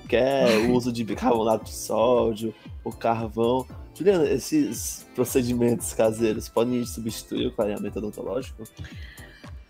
que 0.08 0.16
é 0.16 0.58
o 0.66 0.73
uso 0.73 0.92
de 0.92 1.04
bicarbonato 1.04 1.64
de 1.64 1.75
sódio, 1.75 2.54
o 2.82 2.90
carvão. 2.90 3.66
Juliana, 3.94 4.28
esses 4.28 5.06
procedimentos 5.14 5.92
caseiros 5.92 6.49
podem 6.49 6.84
substituir 6.84 7.46
o 7.46 7.52
clareamento 7.52 7.99
odontológico? 7.99 8.64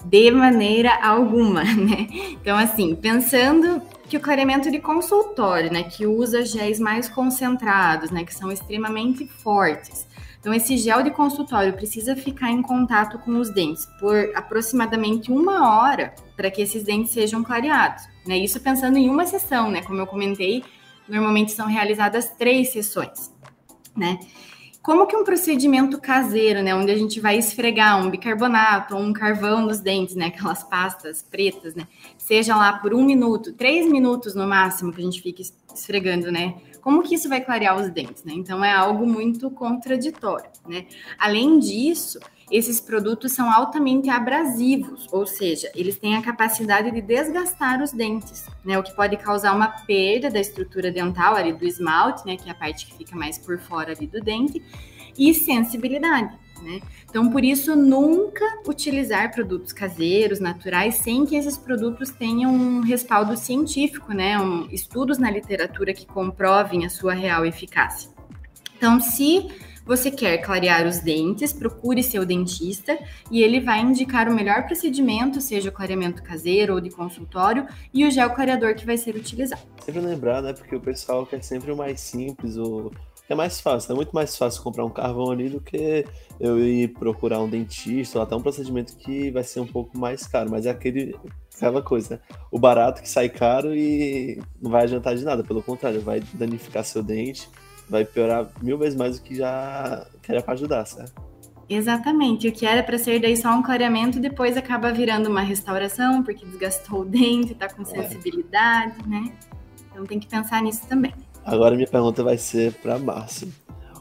De 0.05 0.31
maneira 0.31 0.99
alguma, 1.03 1.64
né? 1.75 2.09
Então, 2.31 2.57
assim, 2.57 2.95
pensando 2.95 3.83
que 4.09 4.17
o 4.17 4.21
clareamento 4.21 4.71
de 4.71 4.79
consultório, 4.79 5.73
né, 5.73 5.85
que 5.85 6.07
usa 6.07 6.45
géis 6.45 6.79
mais 6.79 7.09
concentrados, 7.09 8.11
né, 8.11 8.25
que 8.25 8.35
são 8.35 8.53
extremamente 8.53 9.27
fortes. 9.27 10.07
Então, 10.39 10.53
esse 10.53 10.77
gel 10.77 11.03
de 11.03 11.11
consultório 11.11 11.73
precisa 11.73 12.15
ficar 12.15 12.51
em 12.51 12.61
contato 12.61 13.19
com 13.19 13.39
os 13.39 13.49
dentes 13.49 13.87
por 13.99 14.15
aproximadamente 14.35 15.33
uma 15.33 15.81
hora 15.81 16.15
para 16.37 16.51
que 16.51 16.61
esses 16.61 16.85
dentes 16.85 17.13
sejam 17.13 17.43
clareados. 17.43 18.05
Né? 18.27 18.37
Isso 18.37 18.61
pensando 18.61 18.99
em 18.99 19.09
uma 19.09 19.25
sessão, 19.25 19.71
né? 19.71 19.81
Como 19.81 19.99
eu 19.99 20.07
comentei, 20.07 20.63
normalmente 21.09 21.53
são 21.53 21.67
realizadas 21.67 22.29
três 22.37 22.73
sessões, 22.73 23.33
né? 23.97 24.19
Como 24.85 25.07
que 25.07 25.17
um 25.17 25.25
procedimento 25.25 25.99
caseiro, 25.99 26.62
né, 26.62 26.75
onde 26.75 26.93
a 26.93 26.97
gente 26.97 27.19
vai 27.19 27.38
esfregar 27.38 27.99
um 27.99 28.11
bicarbonato 28.11 28.95
ou 28.95 29.00
um 29.00 29.14
carvão 29.14 29.62
nos 29.62 29.81
dentes, 29.81 30.14
né, 30.14 30.26
aquelas 30.26 30.62
pastas 30.62 31.23
pretas, 31.23 31.75
né, 31.75 31.88
seja 32.19 32.55
lá 32.55 32.75
por 32.75 32.93
um 32.93 33.03
minuto, 33.03 33.55
três 33.55 33.91
minutos 33.91 34.35
no 34.35 34.47
máximo 34.47 34.93
que 34.93 35.00
a 35.00 35.05
gente 35.05 35.23
fica 35.23 35.41
esfregando, 35.75 36.31
né, 36.31 36.57
como 36.83 37.03
que 37.03 37.14
isso 37.14 37.31
vai 37.31 37.41
clarear 37.41 37.81
os 37.81 37.88
dentes, 37.88 38.25
né? 38.25 38.35
Então 38.35 38.62
é 38.62 38.71
algo 38.71 39.07
muito 39.07 39.50
contraditório, 39.50 40.50
né? 40.69 40.85
Além 41.19 41.59
disso, 41.59 42.21
esses 42.51 42.81
produtos 42.81 43.33
são 43.33 43.51
altamente 43.51 44.11
abrasivos, 44.11 45.09
ou 45.11 45.27
seja, 45.27 45.71
eles 45.75 45.97
têm 45.97 46.17
a 46.17 46.23
capacidade 46.23 46.91
de 46.91 47.01
desgastar 47.01 47.83
os 47.83 47.93
dentes, 47.93 48.47
né? 48.65 48.79
O 48.79 48.83
que 48.83 48.95
pode 48.95 49.17
causar 49.17 49.55
uma 49.55 49.69
perda 49.69 50.31
da 50.31 50.41
estrutura 50.41 50.91
dental 50.91 51.35
ali 51.35 51.53
do 51.53 51.65
esmalte, 51.65 52.27
né? 52.27 52.37
Que 52.37 52.49
é 52.49 52.53
a 52.53 52.55
parte 52.55 52.87
que 52.87 52.95
fica 52.95 53.17
mais 53.17 53.39
por 53.39 53.59
fora 53.59 53.93
ali 53.93 54.07
do 54.07 54.21
dente, 54.21 54.63
e 55.19 55.33
sensibilidade. 55.33 56.37
Né? 56.63 56.81
Então, 57.09 57.31
por 57.31 57.45
isso, 57.45 57.77
nunca 57.77 58.45
utilizar 58.67 59.33
produtos 59.33 59.73
caseiros, 59.73 60.41
naturais, 60.41 60.97
sem 60.97 61.27
que 61.27 61.37
esses 61.37 61.59
produtos 61.59 62.11
tenham 62.11 62.53
um 62.53 62.81
respaldo 62.81 63.37
científico, 63.37 64.13
né? 64.13 64.39
Um, 64.41 64.67
estudos 64.71 65.19
na 65.19 65.31
literatura 65.31 65.93
que 65.93 66.07
comprovem 66.07 66.87
a 66.87 66.89
sua 66.89 67.13
real 67.13 67.45
eficácia. 67.45 68.11
Então, 68.77 69.01
se 69.01 69.49
você 69.85 70.11
quer 70.11 70.38
clarear 70.38 70.87
os 70.87 71.00
dentes, 71.00 71.53
procure 71.53 72.03
seu 72.03 72.25
dentista 72.25 72.99
e 73.31 73.43
ele 73.43 73.61
vai 73.61 73.81
indicar 73.81 74.29
o 74.29 74.35
melhor 74.35 74.67
procedimento, 74.67 75.41
seja 75.41 75.69
o 75.69 75.73
clareamento 75.73 76.23
caseiro 76.23 76.75
ou 76.75 76.81
de 76.81 76.91
consultório, 76.91 77.67
e 77.93 78.07
o 78.07 78.11
gel 78.11 78.31
clareador 78.31 78.75
que 78.75 78.87
vai 78.87 78.97
ser 78.97 79.14
utilizado. 79.14 79.62
Sempre 79.85 80.00
lembrar, 80.00 80.43
né? 80.43 80.53
Porque 80.53 80.75
o 80.75 80.81
pessoal 80.81 81.26
quer 81.26 81.43
sempre 81.43 81.71
o 81.71 81.76
mais 81.76 82.00
simples, 82.00 82.57
o 82.57 82.91
é 83.29 83.35
mais 83.35 83.61
fácil. 83.61 83.93
É 83.93 83.95
muito 83.95 84.12
mais 84.12 84.37
fácil 84.37 84.62
comprar 84.62 84.85
um 84.85 84.91
carvão 84.91 85.31
ali 85.31 85.49
do 85.49 85.61
que 85.61 86.05
eu 86.38 86.59
ir 86.59 86.88
procurar 86.88 87.41
um 87.41 87.49
dentista 87.49 88.19
ou 88.19 88.23
até 88.23 88.37
um 88.37 88.43
procedimento 88.43 88.97
que 88.97 89.31
vai 89.31 89.43
ser 89.43 89.61
um 89.61 89.67
pouco 89.67 89.97
mais 89.97 90.26
caro. 90.26 90.50
Mas 90.50 90.67
é 90.67 90.71
aquele, 90.71 91.17
aquela 91.57 91.81
coisa, 91.81 92.17
né? 92.17 92.37
O 92.50 92.59
barato 92.59 93.03
que 93.03 93.09
sai 93.09 93.29
caro 93.29 93.75
e 93.75 94.41
não 94.61 94.71
vai 94.71 94.83
adiantar 94.83 95.14
de 95.17 95.25
nada. 95.25 95.43
Pelo 95.43 95.62
contrário, 95.62 96.00
vai 96.00 96.21
danificar 96.35 96.85
seu 96.85 97.03
dente, 97.03 97.49
vai 97.88 98.05
piorar 98.05 98.49
mil 98.62 98.79
vezes 98.79 98.97
mais 98.97 99.19
do 99.19 99.25
que 99.25 99.35
já 99.35 100.07
era 100.29 100.43
para 100.43 100.55
ajudar, 100.55 100.85
certo? 100.87 101.23
Exatamente. 101.69 102.49
O 102.49 102.53
que 102.53 102.67
era 102.67 102.83
para 102.83 102.99
ser 102.99 103.21
daí 103.21 103.37
só 103.37 103.50
um 103.50 103.62
clareamento, 103.62 104.21
depois 104.21 104.57
acaba 104.57 104.93
virando 104.93 105.29
uma 105.29 105.41
restauração, 105.41 106.23
porque 106.23 106.45
desgastou 106.45 107.00
o 107.00 107.05
dente, 107.07 107.55
tá 107.55 107.69
com 107.69 107.83
é. 107.83 107.85
sensibilidade, 107.85 108.95
é. 109.05 109.09
né? 109.09 109.33
Então 109.91 110.05
tem 110.05 110.19
que 110.19 110.26
pensar 110.26 110.62
nisso 110.62 110.87
também. 110.88 111.14
Agora 111.45 111.75
minha 111.75 111.87
pergunta 111.87 112.23
vai 112.23 112.38
ser 112.38 112.73
para 112.75 112.99
Márcia. 112.99 113.49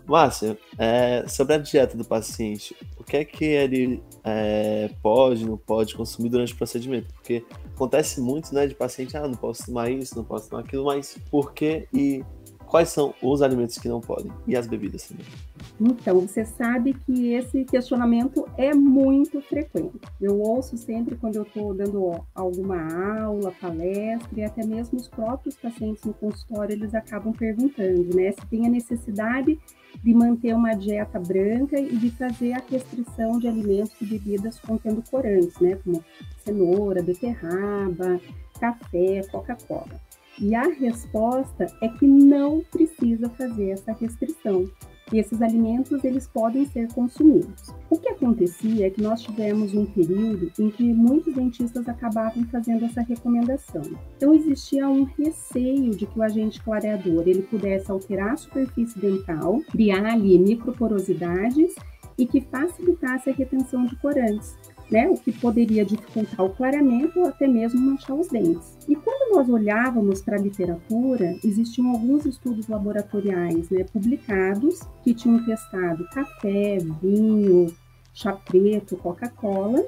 Márcia, 0.05 0.57
é, 0.77 1.25
sobre 1.27 1.55
a 1.55 1.57
dieta 1.57 1.95
do 1.95 2.03
paciente, 2.03 2.75
o 2.97 3.03
que 3.03 3.17
é 3.17 3.25
que 3.25 3.45
ele 3.45 4.03
é, 4.23 4.89
pode, 5.01 5.45
não 5.45 5.57
pode 5.57 5.95
consumir 5.95 6.29
durante 6.29 6.53
o 6.53 6.57
procedimento? 6.57 7.13
Porque 7.13 7.45
acontece 7.73 8.19
muito, 8.19 8.53
né, 8.53 8.67
de 8.67 8.75
paciente, 8.75 9.15
ah, 9.15 9.27
não 9.27 9.35
posso 9.35 9.65
tomar 9.65 9.89
isso, 9.89 10.15
não 10.17 10.25
posso 10.25 10.49
tomar 10.49 10.63
aquilo, 10.63 10.85
mas 10.85 11.17
por 11.31 11.53
que 11.53 11.87
e 11.93 12.23
quais 12.73 12.89
são 12.89 13.13
os 13.21 13.43
alimentos 13.43 13.77
que 13.77 13.87
não 13.87 14.01
podem 14.01 14.31
e 14.47 14.55
as 14.55 14.65
bebidas 14.65 15.07
também? 15.07 15.27
Então, 15.79 16.21
você 16.21 16.43
sabe 16.43 16.95
que 17.05 17.31
esse 17.31 17.65
questionamento 17.65 18.47
é 18.57 18.73
muito 18.73 19.39
frequente. 19.41 19.99
Eu 20.19 20.41
ouço 20.41 20.75
sempre 20.75 21.15
quando 21.15 21.35
eu 21.35 21.43
estou 21.43 21.71
dando 21.75 22.25
alguma 22.33 23.21
aula, 23.21 23.53
palestra, 23.61 24.39
e 24.39 24.43
até 24.43 24.65
mesmo 24.65 24.97
os 24.97 25.07
próprios 25.07 25.55
pacientes 25.55 26.03
no 26.03 26.15
consultório, 26.15 26.73
eles 26.73 26.95
acabam 26.95 27.31
perguntando, 27.31 28.15
né, 28.15 28.31
se 28.31 28.43
tem 28.47 28.65
a 28.65 28.69
necessidade 28.69 29.59
de 30.03 30.13
manter 30.15 30.55
uma 30.55 30.73
dieta 30.73 31.19
branca 31.19 31.79
e 31.79 31.95
de 31.95 32.09
fazer 32.09 32.53
a 32.53 32.63
restrição 32.67 33.37
de 33.37 33.47
alimentos 33.47 33.93
e 34.01 34.05
bebidas 34.05 34.59
contendo 34.59 35.03
corantes, 35.11 35.59
né, 35.59 35.77
como 35.83 36.03
cenoura, 36.43 37.03
beterraba, 37.03 38.19
café, 38.59 39.21
Coca-Cola. 39.31 40.01
E 40.39 40.55
a 40.55 40.63
resposta 40.63 41.67
é 41.81 41.87
que 41.87 42.07
não 42.07 42.61
precisa 42.71 43.29
fazer 43.29 43.69
essa 43.69 43.93
restrição. 43.93 44.69
Esses 45.11 45.41
alimentos 45.41 46.03
eles 46.03 46.27
podem 46.27 46.65
ser 46.65 46.87
consumidos. 46.93 47.73
O 47.89 47.99
que 47.99 48.09
acontecia 48.09 48.87
é 48.87 48.89
que 48.89 49.01
nós 49.01 49.21
tivemos 49.21 49.73
um 49.75 49.85
período 49.85 50.51
em 50.57 50.71
que 50.71 50.91
muitos 50.91 51.35
dentistas 51.35 51.87
acabavam 51.87 52.43
fazendo 52.45 52.85
essa 52.85 53.01
recomendação. 53.01 53.83
Então 54.17 54.33
existia 54.33 54.89
um 54.89 55.03
receio 55.03 55.91
de 55.91 56.07
que 56.07 56.17
o 56.17 56.23
agente 56.23 56.63
clareador 56.63 57.27
ele 57.27 57.43
pudesse 57.43 57.91
alterar 57.91 58.31
a 58.31 58.37
superfície 58.37 58.97
dental, 58.97 59.61
criar 59.71 60.05
ali 60.05 60.39
microporosidades 60.39 61.75
e 62.17 62.25
que 62.25 62.41
facilitasse 62.41 63.29
a 63.29 63.33
retenção 63.33 63.85
de 63.85 63.95
corantes 63.97 64.55
né, 64.93 65.09
o 65.09 65.15
que 65.15 65.31
poderia 65.31 65.83
dificultar 65.83 66.45
o 66.45 66.51
clareamento 66.51 67.19
ou 67.19 67.25
até 67.25 67.47
mesmo 67.47 67.81
manchar 67.81 68.15
os 68.15 68.27
dentes. 68.27 68.77
E 68.87 68.95
quando 68.95 69.35
nós 69.35 69.49
olhávamos 69.49 70.21
para 70.21 70.37
a 70.37 70.39
literatura, 70.39 71.35
existiam 71.43 71.89
alguns 71.89 72.27
estudos 72.27 72.67
laboratoriais 72.67 73.71
né, 73.71 73.83
publicados 73.91 74.81
que 75.03 75.15
tinham 75.15 75.43
testado 75.43 76.07
café, 76.13 76.77
vinho, 77.01 77.73
chá 78.13 78.33
preto, 78.33 78.95
Coca-Cola, 78.97 79.83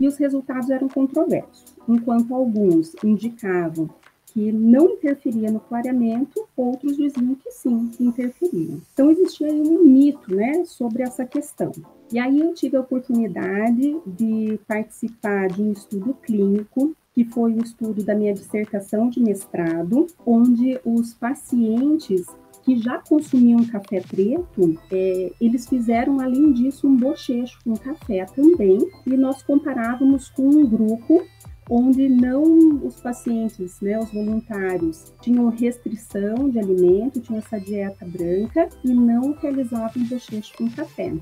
e 0.00 0.08
os 0.08 0.16
resultados 0.16 0.70
eram 0.70 0.88
controversos. 0.88 1.76
Enquanto 1.86 2.34
alguns 2.34 2.94
indicavam 3.04 3.90
que 4.36 4.52
não 4.52 4.90
interferia 4.90 5.50
no 5.50 5.58
clareamento, 5.58 6.46
outros 6.54 6.94
diziam 6.94 7.34
que 7.36 7.50
sim, 7.50 7.88
que 7.88 8.04
interferiam. 8.04 8.82
Então 8.92 9.10
existia 9.10 9.50
um 9.50 9.82
mito, 9.82 10.34
né, 10.34 10.62
sobre 10.66 11.02
essa 11.02 11.24
questão. 11.24 11.72
E 12.12 12.18
aí 12.18 12.38
eu 12.38 12.52
tive 12.52 12.76
a 12.76 12.82
oportunidade 12.82 13.96
de 14.06 14.60
participar 14.68 15.48
de 15.48 15.62
um 15.62 15.72
estudo 15.72 16.12
clínico 16.22 16.94
que 17.14 17.24
foi 17.24 17.54
o 17.54 17.64
estudo 17.64 18.04
da 18.04 18.14
minha 18.14 18.34
dissertação 18.34 19.08
de 19.08 19.20
mestrado, 19.20 20.06
onde 20.26 20.78
os 20.84 21.14
pacientes 21.14 22.26
que 22.62 22.76
já 22.76 22.98
consumiam 22.98 23.64
café 23.64 24.02
preto, 24.02 24.78
é, 24.92 25.32
eles 25.40 25.66
fizeram, 25.66 26.20
além 26.20 26.52
disso, 26.52 26.86
um 26.86 26.94
bochecho 26.94 27.58
com 27.64 27.74
café 27.74 28.26
também, 28.26 28.86
e 29.06 29.16
nós 29.16 29.42
comparávamos 29.42 30.28
com 30.28 30.42
um 30.42 30.66
grupo 30.66 31.24
onde 31.68 32.08
não 32.08 32.86
os 32.86 33.00
pacientes, 33.00 33.80
né, 33.80 33.98
os 33.98 34.12
voluntários, 34.12 35.12
tinham 35.20 35.48
restrição 35.48 36.48
de 36.48 36.58
alimento, 36.58 37.20
tinham 37.20 37.38
essa 37.38 37.58
dieta 37.58 38.06
branca 38.06 38.68
e 38.84 38.92
não 38.92 39.32
realizavam 39.32 40.04
bochecho 40.04 40.56
com 40.56 40.70
café. 40.70 41.12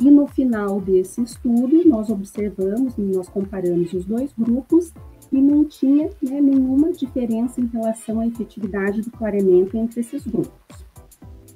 E 0.00 0.10
no 0.10 0.26
final 0.26 0.80
desse 0.80 1.22
estudo, 1.22 1.86
nós 1.86 2.08
observamos, 2.08 2.96
nós 2.96 3.28
comparamos 3.28 3.92
os 3.92 4.04
dois 4.04 4.32
grupos 4.36 4.92
e 5.30 5.40
não 5.40 5.64
tinha 5.64 6.08
né, 6.22 6.40
nenhuma 6.40 6.90
diferença 6.90 7.60
em 7.60 7.66
relação 7.66 8.20
à 8.20 8.26
efetividade 8.26 9.02
do 9.02 9.10
clareamento 9.10 9.76
entre 9.76 10.00
esses 10.00 10.26
grupos. 10.26 10.90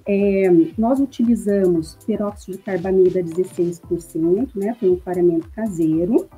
É, 0.07 0.50
nós 0.76 1.00
utilizamos 1.00 1.97
peróxido 2.07 2.59
de 2.59 2.62
carbamida 2.62 3.23
16%, 3.23 4.50
né, 4.54 4.76
foi 4.78 4.90
um 4.90 4.97
clareamento 4.97 5.49
caseiro, 5.50 6.28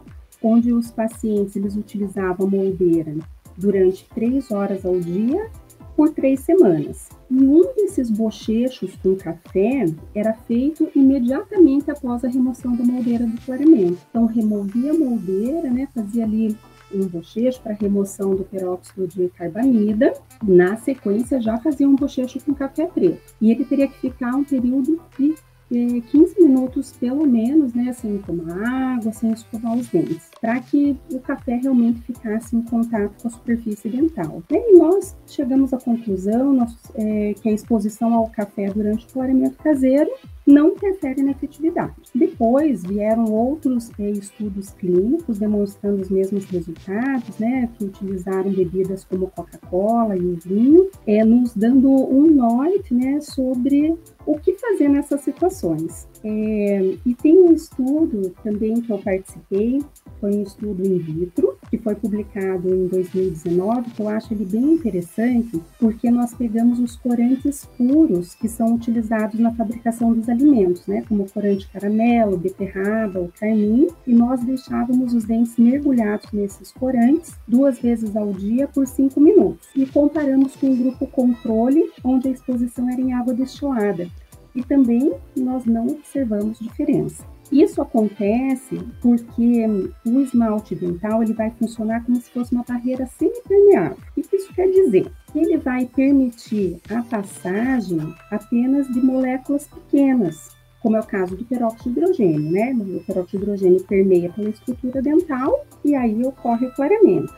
onde 0.47 0.73
os 0.73 0.91
pacientes 0.91 1.57
eles 1.57 1.77
utilizavam 1.77 2.49
moldeira 2.49 3.15
durante 3.57 4.07
três 4.15 4.51
horas 4.53 4.85
ao 4.85 4.99
dia 5.01 5.51
por 5.97 6.11
três 6.11 6.41
semanas. 6.41 7.09
E 7.31 7.35
um 7.35 7.75
desses 7.75 8.11
bochechos 8.11 8.95
com 9.03 9.17
café 9.17 9.87
era 10.15 10.35
feito 10.35 10.89
imediatamente 10.95 11.91
após 11.91 12.23
a 12.23 12.29
remoção 12.29 12.77
da 12.77 12.85
moldeira 12.85 13.27
do 13.27 13.41
clareamento. 13.41 13.99
Então, 14.11 14.27
removia 14.27 14.93
a 14.93 14.97
moldeira, 14.97 15.71
né, 15.71 15.89
fazia 15.95 16.25
ali 16.25 16.57
um 16.95 17.09
bochecho 17.09 17.61
para 17.63 17.73
remoção 17.73 18.37
do 18.37 18.45
peróxido 18.45 19.09
de 19.09 19.29
carbamida. 19.31 20.13
Na 20.43 20.77
sequência, 20.77 21.41
já 21.41 21.57
fazia 21.57 21.89
um 21.89 21.97
bochecho 21.97 22.39
com 22.41 22.55
café 22.55 22.87
preto. 22.87 23.35
E 23.41 23.51
ele 23.51 23.65
teria 23.65 23.89
que 23.89 23.99
ficar 23.99 24.37
um 24.37 24.45
período 24.45 25.01
de 25.19 25.35
15 25.69 26.41
minutos 26.41 26.93
pelo 26.93 27.27
menos, 27.27 27.75
né, 27.75 27.93
sem 27.93 28.19
tomar 28.19 28.97
água, 28.97 29.13
sem 29.13 29.33
escovar 29.33 29.77
os 29.77 29.89
dentes, 29.89 30.31
para 30.41 30.61
que 30.61 30.97
o 31.11 31.21
café 31.21 31.57
realmente 31.57 32.01
ficasse 32.03 32.57
em 32.57 32.63
contato 32.63 33.15
com 33.21 33.29
a 33.29 33.31
superfície 33.31 33.89
dental. 33.89 34.43
E 34.51 34.79
nós 34.79 35.17
chegamos 35.27 35.73
à 35.73 35.79
conclusão 35.79 36.53
nós, 36.53 36.77
é, 36.95 37.35
que 37.41 37.49
a 37.49 37.53
exposição 37.53 38.15
ao 38.15 38.29
café 38.29 38.69
durante 38.69 39.07
o 39.07 39.09
clareamento 39.09 39.57
caseiro 39.57 40.11
não 40.47 40.69
interfere 40.69 41.23
na 41.23 41.33
efetividade. 41.33 41.95
Depois 42.15 42.85
vieram 42.85 43.25
outros 43.25 43.91
é, 43.99 44.11
estudos 44.11 44.71
clínicos 44.71 45.39
demonstrando 45.39 46.03
os 46.03 46.09
mesmos 46.09 46.45
resultados, 46.45 47.37
né, 47.39 47.69
que 47.77 47.85
utilizaram 47.85 48.53
bebidas 48.53 49.05
como 49.05 49.27
Coca-Cola 49.29 50.17
e 50.17 50.25
o 50.25 50.37
vinho, 50.37 50.89
é, 51.07 51.25
nos 51.25 51.53
dando 51.55 51.91
um 51.91 52.31
norte, 52.31 52.95
né, 52.95 53.21
sobre 53.21 53.97
o 54.25 54.39
que 54.39 54.55
fazer 54.55 54.89
nessas 54.89 55.21
situações. 55.23 56.07
É, 56.23 56.95
e 57.05 57.15
tem 57.15 57.39
um 57.39 57.53
estudo 57.53 58.33
também 58.43 58.81
que 58.81 58.91
eu 58.91 58.99
participei, 58.99 59.81
foi 60.21 60.35
um 60.35 60.43
estudo 60.43 60.87
in 60.87 60.99
vitro, 60.99 61.57
que 61.69 61.79
foi 61.79 61.95
publicado 61.95 62.69
em 62.75 62.87
2019, 62.87 63.91
que 63.91 64.01
eu 64.01 64.09
acho 64.09 64.33
ele 64.33 64.45
bem 64.45 64.75
interessante, 64.75 65.61
porque 65.79 66.11
nós 66.11 66.35
pegamos 66.35 66.79
os 66.79 66.97
corantes 66.97 67.65
puros 67.77 68.35
que 68.35 68.49
são 68.49 68.75
utilizados 68.75 69.39
na 69.41 69.53
fabricação 69.53 70.13
dos 70.13 70.29
alimentos, 70.29 70.87
né, 70.87 71.05
como 71.09 71.29
corante 71.31 71.69
caramelo, 71.69 72.37
beterraba 72.37 73.19
ou 73.19 73.31
carmim, 73.39 73.89
e 74.07 74.15
nós 74.15 74.43
deixávamos 74.45 75.15
os 75.15 75.25
dentes 75.25 75.57
mergulhados 75.57 76.31
nesses 76.33 76.73
corantes 76.73 77.35
duas 77.47 77.79
vezes 77.79 78.17
ao 78.17 78.33
dia 78.33 78.69
por 78.69 78.87
cinco 78.87 79.21
minutos. 79.21 79.69
E 79.75 79.87
comparamos 79.87 80.57
com 80.57 80.71
o 80.71 80.77
grupo 80.77 81.07
controle, 81.07 81.91
onde 82.05 82.29
a 82.29 82.31
exposição 82.31 82.89
era 82.89 83.01
em 83.01 83.13
água 83.13 83.35
destilada 83.35 84.09
e 84.57 84.63
também 84.63 85.13
nós 85.37 85.67
não 85.67 85.87
observamos 85.87 86.59
diferença. 86.59 87.36
Isso 87.53 87.81
acontece 87.81 88.79
porque 89.01 89.67
o 90.05 90.21
esmalte 90.21 90.75
dental 90.75 91.23
ele 91.23 91.33
vai 91.33 91.51
funcionar 91.51 92.05
como 92.05 92.21
se 92.21 92.31
fosse 92.31 92.53
uma 92.53 92.65
barreira 92.65 93.07
semipermeável. 93.07 93.97
O 94.17 94.23
que 94.23 94.37
isso 94.37 94.53
quer 94.53 94.69
dizer? 94.69 95.11
Ele 95.35 95.57
vai 95.59 95.87
permitir 95.87 96.81
a 96.91 97.03
passagem 97.03 98.15
apenas 98.31 98.89
de 98.89 99.01
moléculas 99.01 99.69
pequenas, 99.69 100.57
como 100.83 100.97
é 100.97 101.01
o 101.01 101.07
caso 101.07 101.37
do 101.37 101.45
peróxido 101.45 101.85
de 101.85 102.01
hidrogênio, 102.01 102.51
né? 102.51 102.73
O 102.73 103.05
peróxido 103.05 103.39
de 103.39 103.45
hidrogênio 103.45 103.85
permeia 103.85 104.33
pela 104.33 104.49
estrutura 104.49 105.01
dental 105.01 105.65
e 105.85 105.95
aí 105.95 106.25
ocorre 106.25 106.67
o 106.67 106.75
clareamento. 106.75 107.33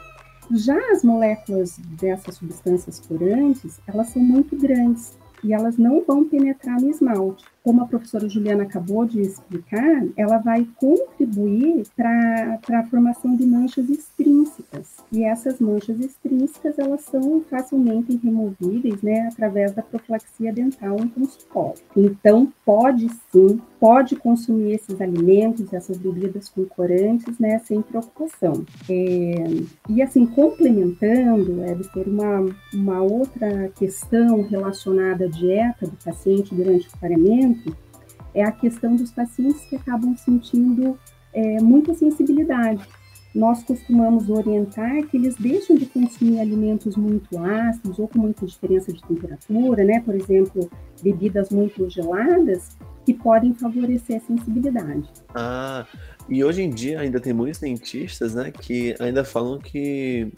Já 0.51 0.79
as 0.93 1.05
moléculas 1.05 1.79
dessas 2.01 2.37
substâncias 2.37 3.01
corantes, 3.01 3.79
elas 3.87 4.09
são 4.09 4.23
muito 4.23 4.57
grandes 4.57 5.19
e 5.45 5.53
elas 5.53 5.77
não 5.77 6.03
vão 6.03 6.27
penetrar 6.27 6.81
no 6.81 6.89
esmalte 6.89 7.45
como 7.63 7.83
a 7.83 7.87
professora 7.87 8.29
Juliana 8.29 8.63
acabou 8.63 9.05
de 9.05 9.21
explicar, 9.21 10.07
ela 10.17 10.39
vai 10.39 10.67
contribuir 10.77 11.85
para 11.97 12.59
a 12.73 12.85
formação 12.87 13.37
de 13.37 13.47
manchas 13.47 13.89
extrínsecas. 13.89 14.99
E 15.13 15.25
essas 15.25 15.61
manchas 15.61 16.01
extrínsecas, 16.01 16.79
elas 16.79 17.03
são 17.03 17.43
facilmente 17.43 18.17
removíveis, 18.17 19.03
né, 19.03 19.29
através 19.33 19.73
da 19.73 19.83
profilaxia 19.83 20.53
dental 20.53 20.97
em 21.01 21.09
consultório. 21.09 21.81
Então, 21.97 22.53
pode 22.65 23.09
sim, 23.33 23.61
pode 23.81 24.17
consumir 24.17 24.75
esses 24.75 25.01
alimentos, 25.01 25.73
essas 25.73 25.97
bebidas 25.97 26.49
com 26.49 26.65
corantes, 26.65 27.39
né, 27.39 27.59
sem 27.61 27.81
preocupação. 27.83 28.65
É, 28.89 29.35
e 29.89 30.03
assim, 30.03 30.27
complementando, 30.27 31.63
é, 31.63 31.75
ter 31.93 32.09
uma, 32.09 32.47
uma 32.75 33.03
outra 33.03 33.69
questão 33.77 34.43
relacionada 34.43 35.25
à 35.25 35.29
dieta 35.29 35.87
do 35.87 35.97
paciente 36.05 36.55
durante 36.55 36.89
o 36.89 36.99
paramento, 36.99 37.58
é 38.35 38.43
a 38.43 38.53
questão 38.53 38.95
dos 38.97 39.11
pacientes 39.11 39.61
que 39.67 39.77
acabam 39.77 40.17
sentindo 40.17 40.99
é, 41.33 41.61
muita 41.61 41.95
sensibilidade. 41.95 42.83
Nós 43.35 43.63
costumamos 43.63 44.31
orientar 44.31 45.07
que 45.07 45.17
eles 45.17 45.37
deixem 45.37 45.77
de 45.77 45.87
consumir 45.87 46.41
alimentos 46.41 46.97
muito 46.97 47.39
ácidos 47.39 47.99
ou 47.99 48.09
com 48.09 48.19
muita 48.21 48.47
diferença 48.47 48.93
de 48.93 49.03
temperatura, 49.03 49.85
né? 49.85 50.01
Por 50.01 50.15
exemplo, 50.15 50.71
bebidas 51.03 51.51
muito 51.51 51.89
geladas, 51.91 52.77
que 53.05 53.15
podem 53.15 53.55
favorecer 53.55 54.17
a 54.17 54.21
sensibilidade. 54.21 55.09
Ah, 55.35 55.87
e 56.29 56.45
hoje 56.45 56.63
em 56.63 56.71
dia 56.71 57.01
ainda 57.01 57.19
tem 57.19 57.33
muitos 57.33 57.61
dentistas, 57.61 58.35
né, 58.35 58.51
que 58.51 58.95
ainda 59.01 59.25
falam 59.25 59.59
que 59.59 60.31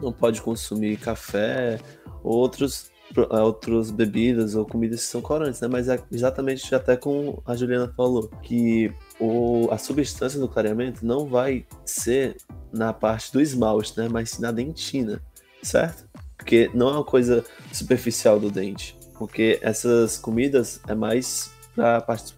não 0.00 0.12
pode 0.12 0.40
consumir 0.40 0.98
café, 0.98 1.80
outros 2.22 2.90
outras 3.16 3.90
bebidas 3.90 4.54
ou 4.54 4.64
comidas 4.64 5.00
que 5.00 5.06
são 5.06 5.20
corantes, 5.20 5.60
né? 5.60 5.68
Mas 5.68 5.88
é 5.88 6.00
exatamente 6.10 6.74
até 6.74 6.96
como 6.96 7.42
a 7.44 7.54
Juliana 7.56 7.92
falou, 7.96 8.28
que 8.42 8.92
o, 9.18 9.68
a 9.70 9.78
substância 9.78 10.38
do 10.38 10.48
clareamento 10.48 11.04
não 11.04 11.26
vai 11.26 11.66
ser 11.84 12.36
na 12.72 12.92
parte 12.92 13.32
do 13.32 13.40
esmalte, 13.40 13.98
né? 13.98 14.08
Mas 14.08 14.38
na 14.38 14.50
dentina, 14.52 15.20
certo? 15.62 16.08
Porque 16.36 16.70
não 16.72 16.88
é 16.88 16.92
uma 16.92 17.04
coisa 17.04 17.44
superficial 17.72 18.38
do 18.38 18.50
dente. 18.50 18.98
Porque 19.18 19.58
essas 19.60 20.16
comidas 20.16 20.80
é 20.88 20.94
mais 20.94 21.52
para 21.74 21.98
a 21.98 22.00
parte 22.00 22.34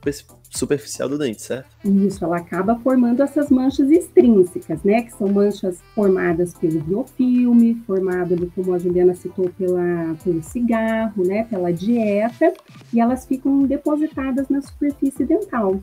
superficial 0.52 1.08
do 1.08 1.18
dente, 1.18 1.42
certo? 1.42 1.66
Isso, 1.84 2.24
ela 2.24 2.36
acaba 2.36 2.78
formando 2.80 3.22
essas 3.22 3.50
manchas 3.50 3.90
extrínsecas, 3.90 4.82
né? 4.82 5.02
Que 5.02 5.12
são 5.12 5.28
manchas 5.28 5.80
formadas 5.94 6.54
pelo 6.54 6.80
biofilme, 6.80 7.82
formado, 7.86 8.50
como 8.54 8.74
a 8.74 8.78
Juliana 8.78 9.14
citou, 9.14 9.50
pela, 9.58 10.14
pelo 10.22 10.42
cigarro, 10.42 11.24
né? 11.24 11.44
Pela 11.44 11.72
dieta, 11.72 12.52
e 12.92 13.00
elas 13.00 13.24
ficam 13.24 13.62
depositadas 13.64 14.48
na 14.48 14.60
superfície 14.60 15.24
dental. 15.24 15.80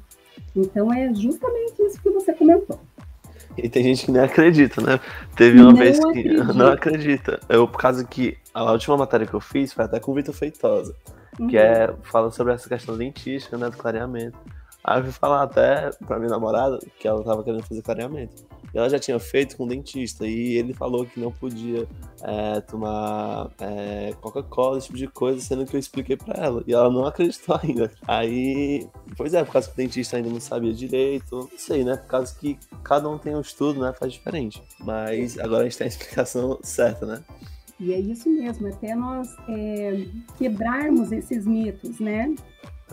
Então 0.55 0.93
é 0.93 1.13
justamente 1.13 1.81
isso 1.81 2.01
que 2.01 2.09
você 2.09 2.33
comentou. 2.33 2.79
E 3.57 3.67
tem 3.67 3.83
gente 3.83 4.05
que 4.05 4.11
nem 4.11 4.21
acredita, 4.21 4.81
né? 4.81 4.99
Teve 5.35 5.59
uma 5.59 5.71
não 5.71 5.75
vez 5.75 5.99
que 5.99 6.07
acredita. 6.07 6.43
não 6.53 6.67
acredita. 6.67 7.39
Eu, 7.49 7.67
por 7.67 7.79
causa 7.79 8.05
que 8.05 8.37
a 8.53 8.71
última 8.71 8.97
matéria 8.97 9.25
que 9.25 9.33
eu 9.33 9.41
fiz 9.41 9.73
foi 9.73 9.85
até 9.85 9.99
com 9.99 10.11
o 10.11 10.15
Vitor 10.15 10.33
Feitosa, 10.33 10.95
uhum. 11.39 11.47
que 11.47 11.57
é 11.57 11.93
fala 12.03 12.31
sobre 12.31 12.53
essa 12.53 12.69
questão 12.69 12.95
dentística, 12.97 13.57
né? 13.57 13.69
Do 13.69 13.77
clareamento. 13.77 14.37
Aí 14.83 14.99
eu 14.99 15.03
fui 15.03 15.11
falar 15.11 15.43
até 15.43 15.91
pra 16.05 16.17
minha 16.17 16.29
namorada 16.29 16.79
que 16.99 17.07
ela 17.07 17.23
tava 17.23 17.43
querendo 17.43 17.63
fazer 17.63 17.81
clareamento. 17.81 18.43
E 18.73 18.77
ela 18.77 18.89
já 18.89 18.99
tinha 18.99 19.19
feito 19.19 19.57
com 19.57 19.65
o 19.65 19.67
dentista. 19.67 20.25
E 20.27 20.55
ele 20.55 20.73
falou 20.73 21.05
que 21.05 21.19
não 21.19 21.31
podia 21.31 21.87
é, 22.21 22.61
tomar 22.61 23.49
é, 23.59 24.13
Coca-Cola, 24.21 24.77
esse 24.77 24.87
tipo 24.87 24.97
de 24.97 25.07
coisa, 25.07 25.41
sendo 25.41 25.65
que 25.65 25.75
eu 25.75 25.79
expliquei 25.79 26.15
pra 26.15 26.35
ela. 26.41 26.63
E 26.67 26.73
ela 26.73 26.89
não 26.89 27.05
acreditou 27.05 27.57
ainda. 27.61 27.91
Aí, 28.07 28.87
pois 29.17 29.33
é, 29.33 29.43
por 29.43 29.53
causa 29.53 29.67
que 29.67 29.73
o 29.73 29.77
dentista 29.77 30.17
ainda 30.17 30.29
não 30.29 30.39
sabia 30.39 30.73
direito. 30.73 31.49
Não 31.51 31.57
sei, 31.57 31.83
né? 31.83 31.97
Por 31.97 32.07
causa 32.07 32.35
que 32.37 32.57
cada 32.83 33.09
um 33.09 33.17
tem 33.17 33.35
um 33.35 33.41
estudo, 33.41 33.81
né? 33.81 33.93
Faz 33.93 34.13
diferente. 34.13 34.61
Mas 34.79 35.37
agora 35.39 35.61
a 35.61 35.63
gente 35.63 35.77
tem 35.77 35.85
a 35.85 35.89
explicação 35.89 36.59
certa, 36.63 37.05
né? 37.05 37.23
E 37.79 37.93
é 37.93 37.99
isso 37.99 38.29
mesmo, 38.29 38.67
até 38.67 38.93
nós 38.93 39.29
é, 39.47 40.05
quebrarmos 40.37 41.13
esses 41.13 41.47
mitos, 41.47 41.97
né? 41.97 42.35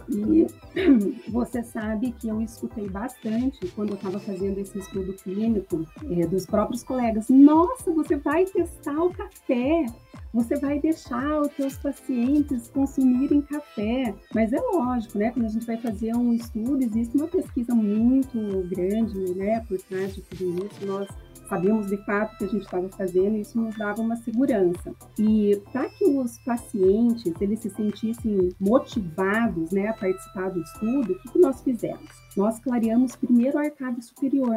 E 0.08 0.46
você 1.30 1.62
sabe 1.62 2.12
que 2.12 2.28
eu 2.28 2.40
escutei 2.40 2.88
bastante 2.88 3.66
quando 3.68 3.90
eu 3.90 3.96
estava 3.96 4.18
fazendo 4.18 4.58
esse 4.58 4.78
estudo 4.78 5.12
clínico 5.14 5.86
é, 6.10 6.26
dos 6.26 6.46
próprios 6.46 6.82
colegas. 6.82 7.28
Nossa, 7.28 7.90
você 7.92 8.16
vai 8.16 8.44
testar 8.44 8.98
o 9.02 9.12
café, 9.12 9.86
você 10.32 10.56
vai 10.56 10.78
deixar 10.78 11.40
os 11.40 11.52
seus 11.52 11.76
pacientes 11.78 12.68
consumirem 12.68 13.40
café. 13.42 14.14
Mas 14.34 14.52
é 14.52 14.60
lógico, 14.60 15.18
né? 15.18 15.30
Quando 15.30 15.46
a 15.46 15.50
gente 15.50 15.66
vai 15.66 15.76
fazer 15.78 16.14
um 16.14 16.32
estudo, 16.32 16.82
existe 16.82 17.16
uma 17.16 17.28
pesquisa 17.28 17.74
muito 17.74 18.38
grande, 18.68 19.34
né, 19.34 19.60
por 19.68 19.78
trás 19.82 20.14
de 20.14 20.22
tudo 20.22 20.66
isso. 20.66 20.86
Nós 20.86 21.08
sabíamos 21.48 21.86
de 21.88 21.96
fato 21.98 22.34
o 22.34 22.38
que 22.38 22.44
a 22.44 22.48
gente 22.48 22.64
estava 22.64 22.88
fazendo 22.90 23.36
e 23.36 23.40
isso 23.40 23.60
nos 23.60 23.76
dava 23.76 24.00
uma 24.00 24.16
segurança. 24.16 24.94
E 25.18 25.60
para 25.72 25.88
que 25.88 26.04
os 26.04 26.38
pacientes 26.38 27.32
eles 27.40 27.60
se 27.60 27.70
sentissem 27.70 28.50
motivados 28.60 29.70
né, 29.70 29.88
a 29.88 29.94
participar 29.94 30.50
do 30.50 30.60
estudo, 30.60 31.12
o 31.12 31.18
que, 31.18 31.32
que 31.32 31.38
nós 31.38 31.60
fizemos? 31.62 32.08
Nós 32.36 32.58
clareamos 32.58 33.16
primeiro 33.16 33.56
o 33.56 33.60
arcado 33.60 34.02
superior, 34.02 34.56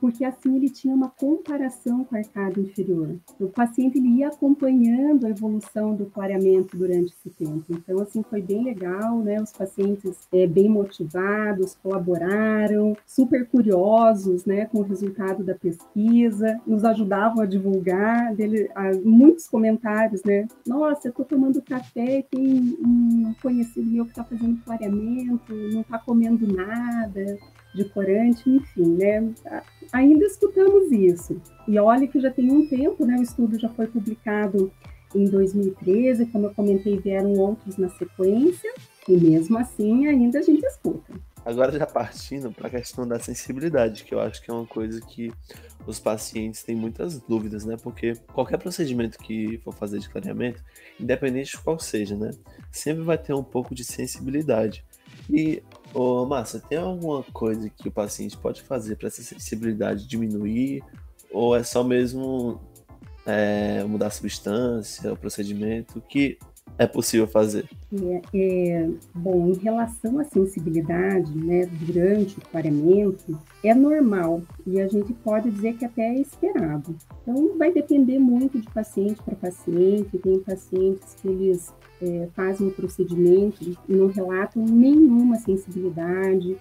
porque 0.00 0.24
assim 0.24 0.56
ele 0.56 0.70
tinha 0.70 0.94
uma 0.94 1.08
comparação 1.08 2.04
com 2.04 2.14
o 2.14 2.18
arcado 2.18 2.60
inferior. 2.60 3.16
O 3.38 3.48
paciente 3.48 3.98
ele 3.98 4.08
ia 4.08 4.28
acompanhando 4.28 5.26
a 5.26 5.30
evolução 5.30 5.94
do 5.94 6.06
clareamento 6.06 6.76
durante 6.76 7.12
esse 7.12 7.30
tempo. 7.30 7.64
Então, 7.68 8.00
assim, 8.00 8.22
foi 8.22 8.40
bem 8.40 8.64
legal, 8.64 9.18
né? 9.18 9.40
Os 9.40 9.52
pacientes 9.52 10.16
é, 10.32 10.46
bem 10.46 10.68
motivados, 10.68 11.76
colaboraram, 11.82 12.96
super 13.06 13.46
curiosos, 13.46 14.44
né, 14.44 14.66
com 14.66 14.78
o 14.78 14.82
resultado 14.82 15.44
da 15.44 15.54
pesquisa, 15.54 16.60
nos 16.66 16.84
ajudavam 16.84 17.42
a 17.42 17.46
divulgar, 17.46 18.34
dele, 18.34 18.70
muitos 19.04 19.46
comentários, 19.48 20.22
né? 20.24 20.46
Nossa, 20.66 21.08
eu 21.08 21.12
tô 21.12 21.24
tomando 21.24 21.60
café 21.62 22.20
e 22.20 22.22
tem 22.22 22.78
um 22.84 23.34
conhecido 23.42 23.90
meu 23.90 24.04
que 24.04 24.12
está 24.12 24.24
fazendo 24.24 24.62
clareamento, 24.64 25.52
não 25.72 25.80
está 25.80 25.98
comendo 25.98 26.46
nada 26.46 27.38
de 27.74 27.84
corante, 27.84 28.48
enfim, 28.48 28.96
né? 28.96 29.32
Ainda 29.92 30.24
escutamos 30.24 30.90
isso. 30.90 31.40
E 31.68 31.78
olha 31.78 32.06
que 32.06 32.20
já 32.20 32.30
tem 32.30 32.50
um 32.50 32.66
tempo, 32.66 33.04
né? 33.04 33.16
O 33.18 33.22
estudo 33.22 33.58
já 33.58 33.68
foi 33.68 33.86
publicado 33.86 34.72
em 35.14 35.24
2013, 35.24 36.26
como 36.26 36.46
eu 36.46 36.54
comentei, 36.54 36.98
vieram 36.98 37.32
outros 37.34 37.76
na 37.76 37.88
sequência, 37.90 38.72
e 39.08 39.16
mesmo 39.16 39.58
assim 39.58 40.06
ainda 40.06 40.38
a 40.38 40.42
gente 40.42 40.64
escuta. 40.64 41.12
Agora 41.44 41.72
já 41.72 41.86
partindo 41.86 42.52
para 42.52 42.68
a 42.68 42.70
questão 42.70 43.08
da 43.08 43.18
sensibilidade, 43.18 44.04
que 44.04 44.14
eu 44.14 44.20
acho 44.20 44.42
que 44.42 44.50
é 44.50 44.54
uma 44.54 44.66
coisa 44.66 45.00
que 45.00 45.32
os 45.86 45.98
pacientes 45.98 46.62
têm 46.62 46.76
muitas 46.76 47.18
dúvidas, 47.18 47.64
né? 47.64 47.76
Porque 47.82 48.14
qualquer 48.32 48.58
procedimento 48.58 49.18
que 49.18 49.58
for 49.64 49.72
fazer 49.72 49.98
de 49.98 50.08
clareamento, 50.08 50.62
independente 50.98 51.52
de 51.52 51.58
qual 51.58 51.78
seja, 51.78 52.14
né? 52.14 52.30
Sempre 52.70 53.02
vai 53.02 53.16
ter 53.16 53.32
um 53.32 53.42
pouco 53.42 53.74
de 53.74 53.84
sensibilidade. 53.84 54.84
E, 55.28 55.62
ô, 55.94 56.26
Márcia, 56.26 56.60
tem 56.60 56.78
alguma 56.78 57.22
coisa 57.22 57.68
que 57.70 57.88
o 57.88 57.92
paciente 57.92 58.36
pode 58.36 58.62
fazer 58.62 58.96
para 58.96 59.08
essa 59.08 59.22
sensibilidade 59.22 60.06
diminuir? 60.06 60.82
Ou 61.30 61.56
é 61.56 61.62
só 61.62 61.84
mesmo 61.84 62.60
é, 63.26 63.84
mudar 63.84 64.08
a 64.08 64.10
substância, 64.10 65.12
o 65.12 65.16
procedimento? 65.16 66.00
que 66.00 66.38
é 66.80 66.86
possível 66.86 67.26
fazer? 67.26 67.68
É, 67.92 68.22
é, 68.34 68.90
bom, 69.14 69.48
em 69.48 69.54
relação 69.58 70.18
à 70.18 70.24
sensibilidade, 70.24 71.30
né, 71.36 71.66
durante 71.66 72.38
o 72.38 72.40
clareamento, 72.40 73.38
é 73.62 73.74
normal 73.74 74.40
e 74.66 74.80
a 74.80 74.88
gente 74.88 75.12
pode 75.12 75.50
dizer 75.50 75.74
que 75.74 75.84
até 75.84 76.08
é 76.08 76.20
esperado. 76.20 76.96
Então, 77.22 77.58
vai 77.58 77.70
depender 77.70 78.18
muito 78.18 78.58
de 78.58 78.66
paciente 78.70 79.22
para 79.22 79.36
paciente. 79.36 80.16
Tem 80.16 80.38
pacientes 80.38 81.16
que 81.20 81.28
eles 81.28 81.70
é, 82.00 82.28
fazem 82.34 82.68
o 82.68 82.72
procedimento 82.72 83.62
e 83.62 83.92
não 83.92 84.06
relatam 84.06 84.64
nenhuma 84.64 85.36
sensibilidade, 85.36 86.56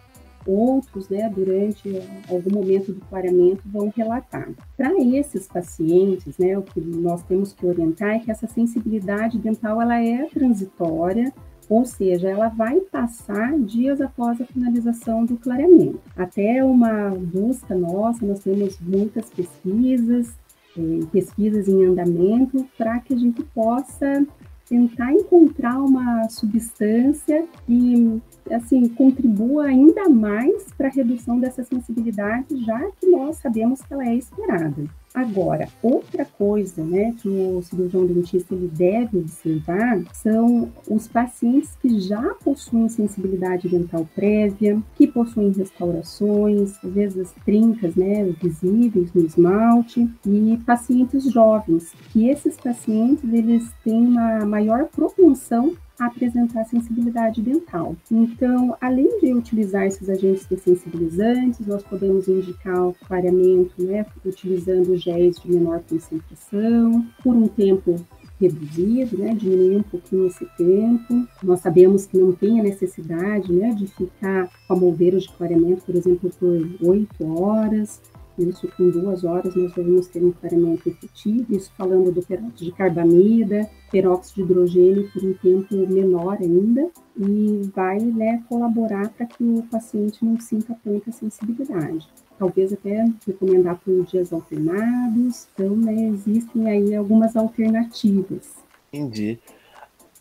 outros, 0.49 1.07
né, 1.09 1.29
durante 1.29 2.01
algum 2.29 2.51
momento 2.51 2.91
do 2.91 3.01
clareamento, 3.01 3.61
vão 3.65 3.91
relatar. 3.95 4.49
Para 4.75 4.93
esses 4.99 5.47
pacientes, 5.47 6.37
né, 6.37 6.57
o 6.57 6.63
que 6.63 6.81
nós 6.81 7.23
temos 7.23 7.53
que 7.53 7.65
orientar 7.65 8.15
é 8.15 8.19
que 8.19 8.31
essa 8.31 8.47
sensibilidade 8.47 9.37
dental 9.37 9.81
ela 9.81 10.01
é 10.01 10.25
transitória, 10.25 11.31
ou 11.69 11.85
seja, 11.85 12.27
ela 12.27 12.49
vai 12.49 12.79
passar 12.79 13.57
dias 13.59 14.01
após 14.01 14.41
a 14.41 14.45
finalização 14.45 15.23
do 15.23 15.37
clareamento. 15.37 16.01
Até 16.17 16.63
uma 16.63 17.11
busca 17.11 17.75
nossa, 17.75 18.25
nós 18.25 18.39
temos 18.39 18.79
muitas 18.79 19.29
pesquisas, 19.29 20.33
é, 20.75 21.05
pesquisas 21.11 21.67
em 21.67 21.85
andamento, 21.85 22.65
para 22.75 22.99
que 22.99 23.13
a 23.13 23.17
gente 23.17 23.43
possa 23.43 24.25
tentar 24.69 25.11
encontrar 25.11 25.79
uma 25.79 26.29
substância 26.29 27.45
que 27.65 28.21
assim 28.51 28.87
contribua 28.89 29.65
ainda 29.65 30.07
mais 30.07 30.71
para 30.77 30.87
a 30.87 30.91
redução 30.91 31.39
dessa 31.39 31.63
sensibilidade, 31.63 32.63
já 32.63 32.91
que 32.91 33.07
nós 33.07 33.37
sabemos 33.37 33.81
que 33.81 33.93
ela 33.93 34.05
é 34.07 34.15
esperada. 34.15 34.85
Agora, 35.13 35.67
outra 35.81 36.23
coisa 36.23 36.83
né, 36.83 37.15
que 37.19 37.27
o 37.27 37.61
cirurgião 37.63 38.05
dentista 38.05 38.53
ele 38.53 38.67
deve 38.67 39.17
observar 39.17 40.03
são 40.13 40.71
os 40.87 41.07
pacientes 41.07 41.75
que 41.81 41.99
já 41.99 42.35
possuem 42.43 42.87
sensibilidade 42.89 43.67
dental 43.67 44.07
prévia, 44.15 44.79
que 44.95 45.07
possuem 45.07 45.51
restaurações, 45.51 46.77
às 46.83 46.91
vezes 46.91 47.33
trincas 47.43 47.95
né, 47.95 48.23
visíveis 48.41 49.11
no 49.13 49.25
esmalte, 49.25 50.07
e 50.25 50.57
pacientes 50.65 51.23
jovens, 51.31 51.91
que 52.11 52.29
esses 52.29 52.55
pacientes 52.55 53.23
eles 53.33 53.67
têm 53.83 54.05
uma 54.05 54.45
maior 54.45 54.85
propensão 54.85 55.75
apresentar 55.99 56.63
sensibilidade 56.65 57.41
dental. 57.41 57.95
Então, 58.09 58.75
além 58.79 59.19
de 59.19 59.33
utilizar 59.33 59.85
esses 59.85 60.09
agentes 60.09 60.45
dessensibilizantes, 60.45 61.65
nós 61.67 61.83
podemos 61.83 62.27
indicar 62.27 62.87
o 62.87 62.95
clareamento, 63.05 63.83
né, 63.83 64.05
utilizando 64.25 64.95
géis 64.95 65.35
de 65.37 65.51
menor 65.51 65.81
concentração, 65.87 67.05
por 67.21 67.35
um 67.35 67.47
tempo 67.47 67.95
reduzido, 68.39 69.17
né, 69.17 69.33
diminuir 69.35 69.77
um 69.77 69.83
pouquinho 69.83 70.27
esse 70.27 70.45
tempo. 70.57 71.27
Nós 71.43 71.59
sabemos 71.59 72.05
que 72.05 72.17
não 72.17 72.31
tem 72.31 72.59
a 72.59 72.63
necessidade, 72.63 73.51
né, 73.51 73.73
de 73.73 73.87
ficar 73.87 74.49
com 74.67 74.73
a 74.73 74.77
moldeira 74.77 75.19
de 75.19 75.27
clareamento, 75.29 75.83
por 75.83 75.95
exemplo, 75.95 76.31
por 76.39 76.87
oito 76.87 77.41
horas. 77.41 78.01
Isso 78.39 78.69
com 78.77 78.89
duas 78.89 79.25
horas 79.25 79.53
nós 79.53 79.73
devemos 79.73 80.07
ter 80.07 80.23
um 80.23 80.31
clareamento 80.31 80.87
efetivo, 80.87 81.53
isso 81.53 81.71
falando 81.77 82.09
do 82.09 82.21
peróxido 82.23 82.65
de 82.65 82.71
carbamida, 82.71 83.69
peróxido 83.91 84.35
de 84.35 84.51
hidrogênio 84.51 85.11
por 85.11 85.23
um 85.23 85.33
tempo 85.33 85.75
menor 85.91 86.37
ainda, 86.39 86.89
e 87.17 87.69
vai 87.75 87.99
né, 87.99 88.41
colaborar 88.47 89.09
para 89.09 89.25
que 89.25 89.43
o 89.43 89.63
paciente 89.63 90.23
não 90.23 90.39
sinta 90.39 90.73
tanta 90.83 91.11
sensibilidade. 91.11 92.07
Talvez 92.37 92.71
até 92.71 93.05
recomendar 93.27 93.77
por 93.83 94.05
dias 94.05 94.31
alternados, 94.31 95.47
então 95.53 95.75
né, 95.75 95.93
existem 96.07 96.69
aí 96.69 96.95
algumas 96.95 97.35
alternativas. 97.35 98.53
Entendi. 98.93 99.37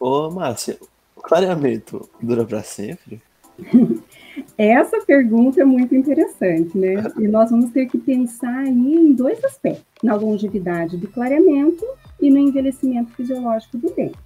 Ô, 0.01 0.29
Márcia, 0.29 0.77
o 1.15 1.21
clareamento 1.21 2.09
dura 2.21 2.45
para 2.45 2.65
sempre? 2.65 3.23
Essa 4.57 5.01
pergunta 5.01 5.61
é 5.61 5.65
muito 5.65 5.95
interessante, 5.95 6.77
né? 6.77 7.05
E 7.19 7.29
nós 7.29 7.51
vamos 7.51 7.71
ter 7.71 7.87
que 7.87 7.99
pensar 7.99 8.59
aí 8.59 8.95
em 8.95 9.13
dois 9.13 9.43
aspectos: 9.45 9.85
na 10.03 10.15
longevidade 10.15 10.97
do 10.97 11.09
clareamento 11.09 11.85
e 12.21 12.31
no 12.31 12.39
envelhecimento 12.39 13.13
fisiológico 13.13 13.79
do 13.79 13.91
dente. 13.95 14.19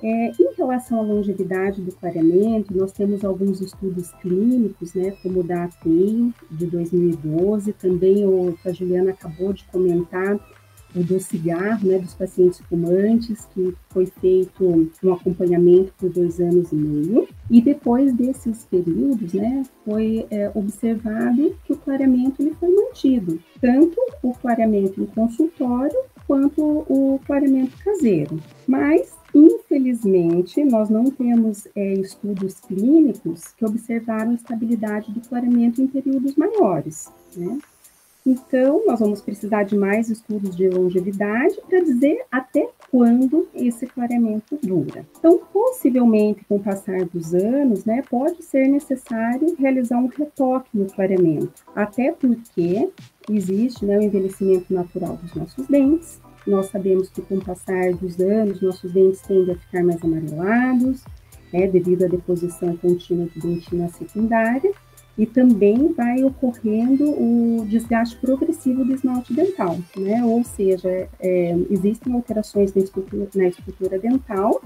É, 0.00 0.30
em 0.30 0.54
relação 0.56 1.00
à 1.00 1.02
longevidade 1.02 1.82
do 1.82 1.90
clareamento, 1.92 2.76
nós 2.76 2.92
temos 2.92 3.24
alguns 3.24 3.60
estudos 3.60 4.12
clínicos, 4.20 4.94
né, 4.94 5.10
como 5.22 5.40
o 5.40 5.42
da 5.42 5.64
ATEI, 5.64 6.32
de 6.52 6.66
2012, 6.66 7.72
também 7.72 8.24
o 8.24 8.56
que 8.62 8.68
a 8.68 8.72
Juliana 8.72 9.10
acabou 9.10 9.52
de 9.52 9.64
comentar, 9.64 10.38
do 10.94 11.20
cigarro, 11.20 11.86
né, 11.86 11.98
dos 11.98 12.14
pacientes 12.14 12.60
fumantes, 12.68 13.46
que 13.54 13.74
foi 13.90 14.06
feito 14.06 14.90
um 15.02 15.12
acompanhamento 15.12 15.92
por 15.98 16.10
dois 16.10 16.40
anos 16.40 16.72
e 16.72 16.76
meio. 16.76 17.28
E 17.50 17.60
depois 17.60 18.12
desses 18.12 18.64
períodos, 18.64 19.32
né, 19.32 19.62
foi 19.84 20.26
é, 20.30 20.50
observado 20.54 21.54
que 21.64 21.72
o 21.72 21.76
clareamento 21.76 22.42
ele 22.42 22.54
foi 22.58 22.70
mantido, 22.70 23.38
tanto 23.60 23.96
o 24.22 24.32
clareamento 24.34 25.00
em 25.00 25.06
consultório 25.06 25.98
quanto 26.26 26.62
o 26.62 27.20
clareamento 27.26 27.76
caseiro. 27.82 28.38
Mas, 28.66 29.14
infelizmente, 29.34 29.68
infelizmente, 29.78 30.64
nós 30.64 30.88
não 30.88 31.04
temos 31.04 31.66
é, 31.74 31.94
estudos 31.94 32.60
clínicos 32.60 33.48
que 33.56 33.64
observaram 33.64 34.34
estabilidade 34.34 35.12
do 35.12 35.20
clareamento 35.20 35.82
em 35.82 35.86
períodos 35.86 36.34
maiores, 36.36 37.10
né? 37.36 37.58
Então, 38.28 38.82
nós 38.86 39.00
vamos 39.00 39.22
precisar 39.22 39.62
de 39.62 39.74
mais 39.74 40.10
estudos 40.10 40.54
de 40.54 40.68
longevidade 40.68 41.56
para 41.66 41.80
dizer 41.80 42.26
até 42.30 42.68
quando 42.90 43.48
esse 43.54 43.86
clareamento 43.86 44.58
dura. 44.62 45.06
Então, 45.18 45.40
possivelmente, 45.50 46.44
com 46.44 46.56
o 46.56 46.62
passar 46.62 47.06
dos 47.06 47.34
anos, 47.34 47.86
né, 47.86 48.02
pode 48.10 48.42
ser 48.42 48.68
necessário 48.68 49.56
realizar 49.58 49.96
um 49.96 50.08
retoque 50.08 50.68
no 50.74 50.84
clareamento, 50.84 51.64
até 51.74 52.12
porque 52.12 52.90
existe 53.30 53.86
né, 53.86 53.96
o 53.96 54.02
envelhecimento 54.02 54.74
natural 54.74 55.16
dos 55.16 55.34
nossos 55.34 55.66
dentes. 55.66 56.20
Nós 56.46 56.66
sabemos 56.66 57.08
que 57.08 57.22
com 57.22 57.36
o 57.36 57.44
passar 57.44 57.94
dos 57.94 58.20
anos, 58.20 58.60
nossos 58.60 58.92
dentes 58.92 59.22
tendem 59.22 59.54
a 59.54 59.58
ficar 59.58 59.82
mais 59.82 60.04
amarelados, 60.04 61.02
né, 61.50 61.66
devido 61.66 62.04
à 62.04 62.08
deposição 62.08 62.76
contínua 62.76 63.26
de 63.34 63.40
dentina 63.40 63.88
secundária 63.88 64.70
e 65.18 65.26
também 65.26 65.92
vai 65.92 66.22
ocorrendo 66.22 67.04
o 67.10 67.66
desgaste 67.66 68.16
progressivo 68.16 68.84
do 68.84 68.94
esmalte 68.94 69.34
dental, 69.34 69.76
né? 69.96 70.24
Ou 70.24 70.44
seja, 70.44 71.08
é, 71.18 71.56
existem 71.68 72.14
alterações 72.14 72.72
na 72.72 72.82
estrutura, 72.82 73.28
na 73.34 73.48
estrutura 73.48 73.98
dental 73.98 74.62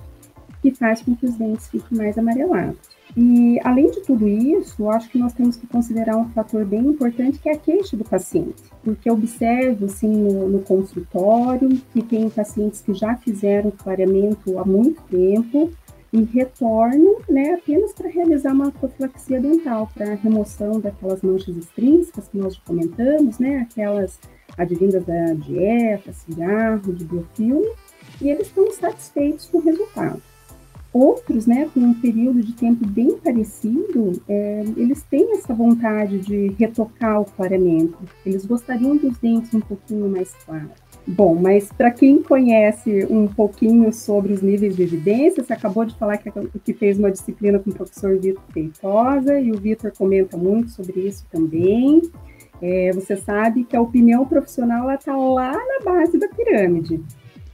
que 0.60 0.70
faz 0.70 1.02
com 1.02 1.16
que 1.16 1.26
os 1.26 1.34
dentes 1.34 1.66
fiquem 1.68 1.98
mais 1.98 2.16
amarelados. 2.16 2.78
E 3.16 3.58
além 3.62 3.90
de 3.90 4.00
tudo 4.02 4.26
isso, 4.26 4.88
acho 4.88 5.10
que 5.10 5.18
nós 5.18 5.32
temos 5.34 5.56
que 5.56 5.66
considerar 5.66 6.16
um 6.16 6.30
fator 6.30 6.64
bem 6.64 6.80
importante 6.80 7.38
que 7.38 7.48
é 7.48 7.52
a 7.52 7.58
queixa 7.58 7.96
do 7.96 8.04
paciente, 8.04 8.62
porque 8.82 9.10
observo 9.10 9.86
assim 9.86 10.08
no, 10.08 10.48
no 10.48 10.60
consultório 10.60 11.68
que 11.92 12.00
tem 12.02 12.30
pacientes 12.30 12.80
que 12.80 12.94
já 12.94 13.16
fizeram 13.16 13.70
clareamento 13.70 14.58
há 14.58 14.64
muito 14.64 15.02
tempo 15.10 15.70
e 16.12 16.22
retorno 16.24 17.20
né, 17.28 17.54
apenas 17.54 17.92
para 17.92 18.08
realizar 18.08 18.52
uma 18.52 18.70
profilaxia 18.70 19.40
dental, 19.40 19.88
para 19.94 20.14
remoção 20.14 20.78
daquelas 20.78 21.22
manchas 21.22 21.56
extrínsecas 21.56 22.28
que 22.28 22.36
nós 22.36 22.56
comentamos, 22.58 23.38
né, 23.38 23.66
aquelas 23.70 24.20
advindas 24.56 25.04
da 25.04 25.32
dieta, 25.32 26.12
cigarro, 26.12 26.92
de 26.92 27.04
biofilme, 27.04 27.72
e 28.20 28.28
eles 28.28 28.48
estão 28.48 28.70
satisfeitos 28.72 29.46
com 29.46 29.58
o 29.58 29.62
resultado. 29.62 30.22
Outros, 30.92 31.46
né, 31.46 31.70
com 31.72 31.80
um 31.80 31.94
período 31.94 32.42
de 32.42 32.52
tempo 32.52 32.86
bem 32.86 33.16
parecido, 33.16 34.20
é, 34.28 34.62
eles 34.76 35.02
têm 35.02 35.32
essa 35.32 35.54
vontade 35.54 36.18
de 36.18 36.48
retocar 36.58 37.20
o 37.20 37.24
clareamento, 37.24 37.96
eles 38.26 38.44
gostariam 38.44 38.96
dos 38.96 39.16
dentes 39.16 39.54
um 39.54 39.60
pouquinho 39.60 40.08
mais 40.10 40.34
claros. 40.44 40.70
Bom, 41.06 41.34
mas 41.34 41.72
para 41.72 41.90
quem 41.90 42.22
conhece 42.22 43.06
um 43.10 43.26
pouquinho 43.26 43.92
sobre 43.92 44.34
os 44.34 44.42
níveis 44.42 44.76
de 44.76 44.82
evidência, 44.82 45.42
você 45.42 45.52
acabou 45.52 45.84
de 45.84 45.96
falar 45.96 46.18
que, 46.18 46.30
que 46.62 46.74
fez 46.74 46.98
uma 46.98 47.10
disciplina 47.10 47.58
com 47.58 47.70
o 47.70 47.74
professor 47.74 48.18
Vitor 48.18 48.42
Feitosa, 48.52 49.40
e 49.40 49.50
o 49.50 49.58
Vitor 49.58 49.92
comenta 49.96 50.36
muito 50.36 50.70
sobre 50.70 51.00
isso 51.00 51.26
também. 51.30 52.02
É, 52.60 52.92
você 52.92 53.16
sabe 53.16 53.64
que 53.64 53.74
a 53.74 53.80
opinião 53.80 54.24
profissional 54.24 54.88
está 54.92 55.16
lá 55.16 55.52
na 55.52 55.84
base 55.84 56.16
da 56.18 56.28
pirâmide. 56.28 57.00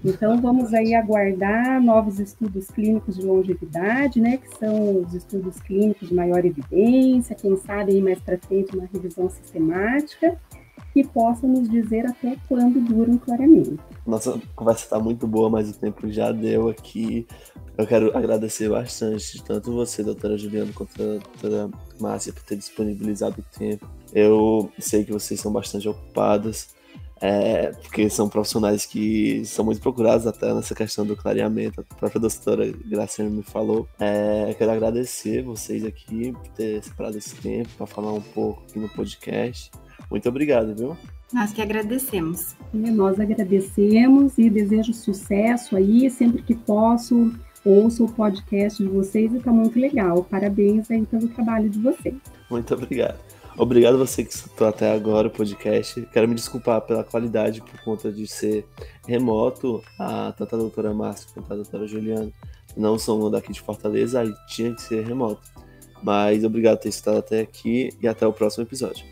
Então, 0.08 0.40
vamos 0.40 0.72
aí 0.72 0.94
aguardar 0.94 1.82
novos 1.82 2.18
estudos 2.18 2.68
clínicos 2.68 3.16
de 3.16 3.22
longevidade, 3.26 4.20
né, 4.20 4.38
que 4.38 4.56
são 4.56 5.02
os 5.02 5.12
estudos 5.12 5.60
clínicos 5.60 6.08
de 6.08 6.14
maior 6.14 6.44
evidência, 6.44 7.36
quem 7.36 7.56
sabe 7.58 7.92
aí 7.92 8.00
mais 8.00 8.18
para 8.18 8.38
frente 8.38 8.74
uma 8.74 8.88
revisão 8.90 9.28
sistemática 9.28 10.38
que 10.94 11.04
possa 11.06 11.46
nos 11.46 11.68
dizer 11.68 12.06
até 12.06 12.36
quando 12.48 12.80
dura 12.80 13.10
um 13.10 13.18
clareamento. 13.18 13.78
Nossa 14.06 14.40
conversa 14.56 14.84
está 14.84 14.98
muito 14.98 15.26
boa, 15.26 15.50
mas 15.50 15.68
o 15.68 15.74
tempo 15.78 16.10
já 16.10 16.32
deu 16.32 16.68
aqui. 16.68 17.26
Eu 17.76 17.86
quero 17.86 18.16
agradecer 18.16 18.68
bastante, 18.70 19.42
tanto 19.44 19.72
você, 19.72 20.02
doutora 20.02 20.38
Juliana, 20.38 20.72
quanto 20.74 21.00
a 21.02 21.06
doutora 21.18 21.70
Márcia, 22.00 22.32
por 22.32 22.42
ter 22.42 22.56
disponibilizado 22.56 23.40
o 23.40 23.58
tempo. 23.58 23.86
Eu 24.12 24.70
sei 24.78 25.04
que 25.04 25.12
vocês 25.12 25.38
são 25.38 25.52
bastante 25.52 25.86
ocupadas, 25.86 26.74
é, 27.20 27.72
porque 27.82 28.08
são 28.08 28.28
profissionais 28.28 28.86
que 28.86 29.44
são 29.44 29.64
muito 29.64 29.80
procurados 29.80 30.26
até 30.26 30.52
nessa 30.54 30.74
questão 30.74 31.04
do 31.04 31.16
clareamento. 31.16 31.80
A 31.80 31.94
própria 31.94 32.20
doutora 32.20 32.72
Graciane 32.86 33.30
me 33.30 33.42
falou. 33.42 33.88
É, 33.98 34.54
quero 34.56 34.70
agradecer 34.70 35.42
vocês 35.42 35.84
aqui 35.84 36.32
por 36.32 36.48
ter 36.48 36.82
separado 36.82 37.18
esse 37.18 37.34
tempo 37.36 37.68
para 37.76 37.86
falar 37.86 38.12
um 38.12 38.20
pouco 38.20 38.62
aqui 38.68 38.78
no 38.78 38.88
podcast. 38.88 39.70
Muito 40.10 40.28
obrigado, 40.28 40.74
viu? 40.74 40.96
Nós 41.32 41.52
que 41.52 41.60
agradecemos. 41.60 42.56
Nós 42.72 43.20
agradecemos 43.20 44.38
e 44.38 44.48
desejo 44.48 44.94
sucesso 44.94 45.76
aí, 45.76 46.08
sempre 46.08 46.42
que 46.42 46.54
posso, 46.54 47.34
ouço 47.64 48.04
o 48.06 48.12
podcast 48.12 48.82
de 48.82 48.88
vocês 48.88 49.32
e 49.32 49.36
está 49.36 49.52
muito 49.52 49.78
legal. 49.78 50.24
Parabéns 50.24 50.90
aí 50.90 51.04
pelo 51.04 51.28
trabalho 51.28 51.68
de 51.68 51.78
vocês. 51.78 52.16
Muito 52.50 52.72
obrigado. 52.72 53.27
Obrigado 53.58 53.98
você 53.98 54.22
que 54.22 54.32
escutou 54.32 54.68
até 54.68 54.92
agora 54.92 55.26
o 55.26 55.30
podcast. 55.32 56.00
Quero 56.12 56.28
me 56.28 56.34
desculpar 56.36 56.80
pela 56.82 57.02
qualidade 57.02 57.60
por 57.60 57.80
conta 57.82 58.12
de 58.12 58.24
ser 58.28 58.64
remoto. 59.04 59.82
A, 59.98 60.32
tanto 60.32 60.54
a 60.54 60.58
doutora 60.58 60.94
Márcia 60.94 61.28
quanto 61.34 61.52
a 61.52 61.56
doutora 61.56 61.86
Juliana 61.86 62.30
não 62.76 62.96
são 62.96 63.28
daqui 63.28 63.52
de 63.52 63.60
Fortaleza, 63.60 64.20
aí 64.20 64.32
tinha 64.46 64.72
que 64.72 64.80
ser 64.80 65.04
remoto. 65.04 65.42
Mas 66.00 66.44
obrigado 66.44 66.76
por 66.76 66.82
ter 66.84 66.90
estado 66.90 67.18
até 67.18 67.40
aqui 67.40 67.90
e 68.00 68.06
até 68.06 68.24
o 68.24 68.32
próximo 68.32 68.62
episódio. 68.62 69.04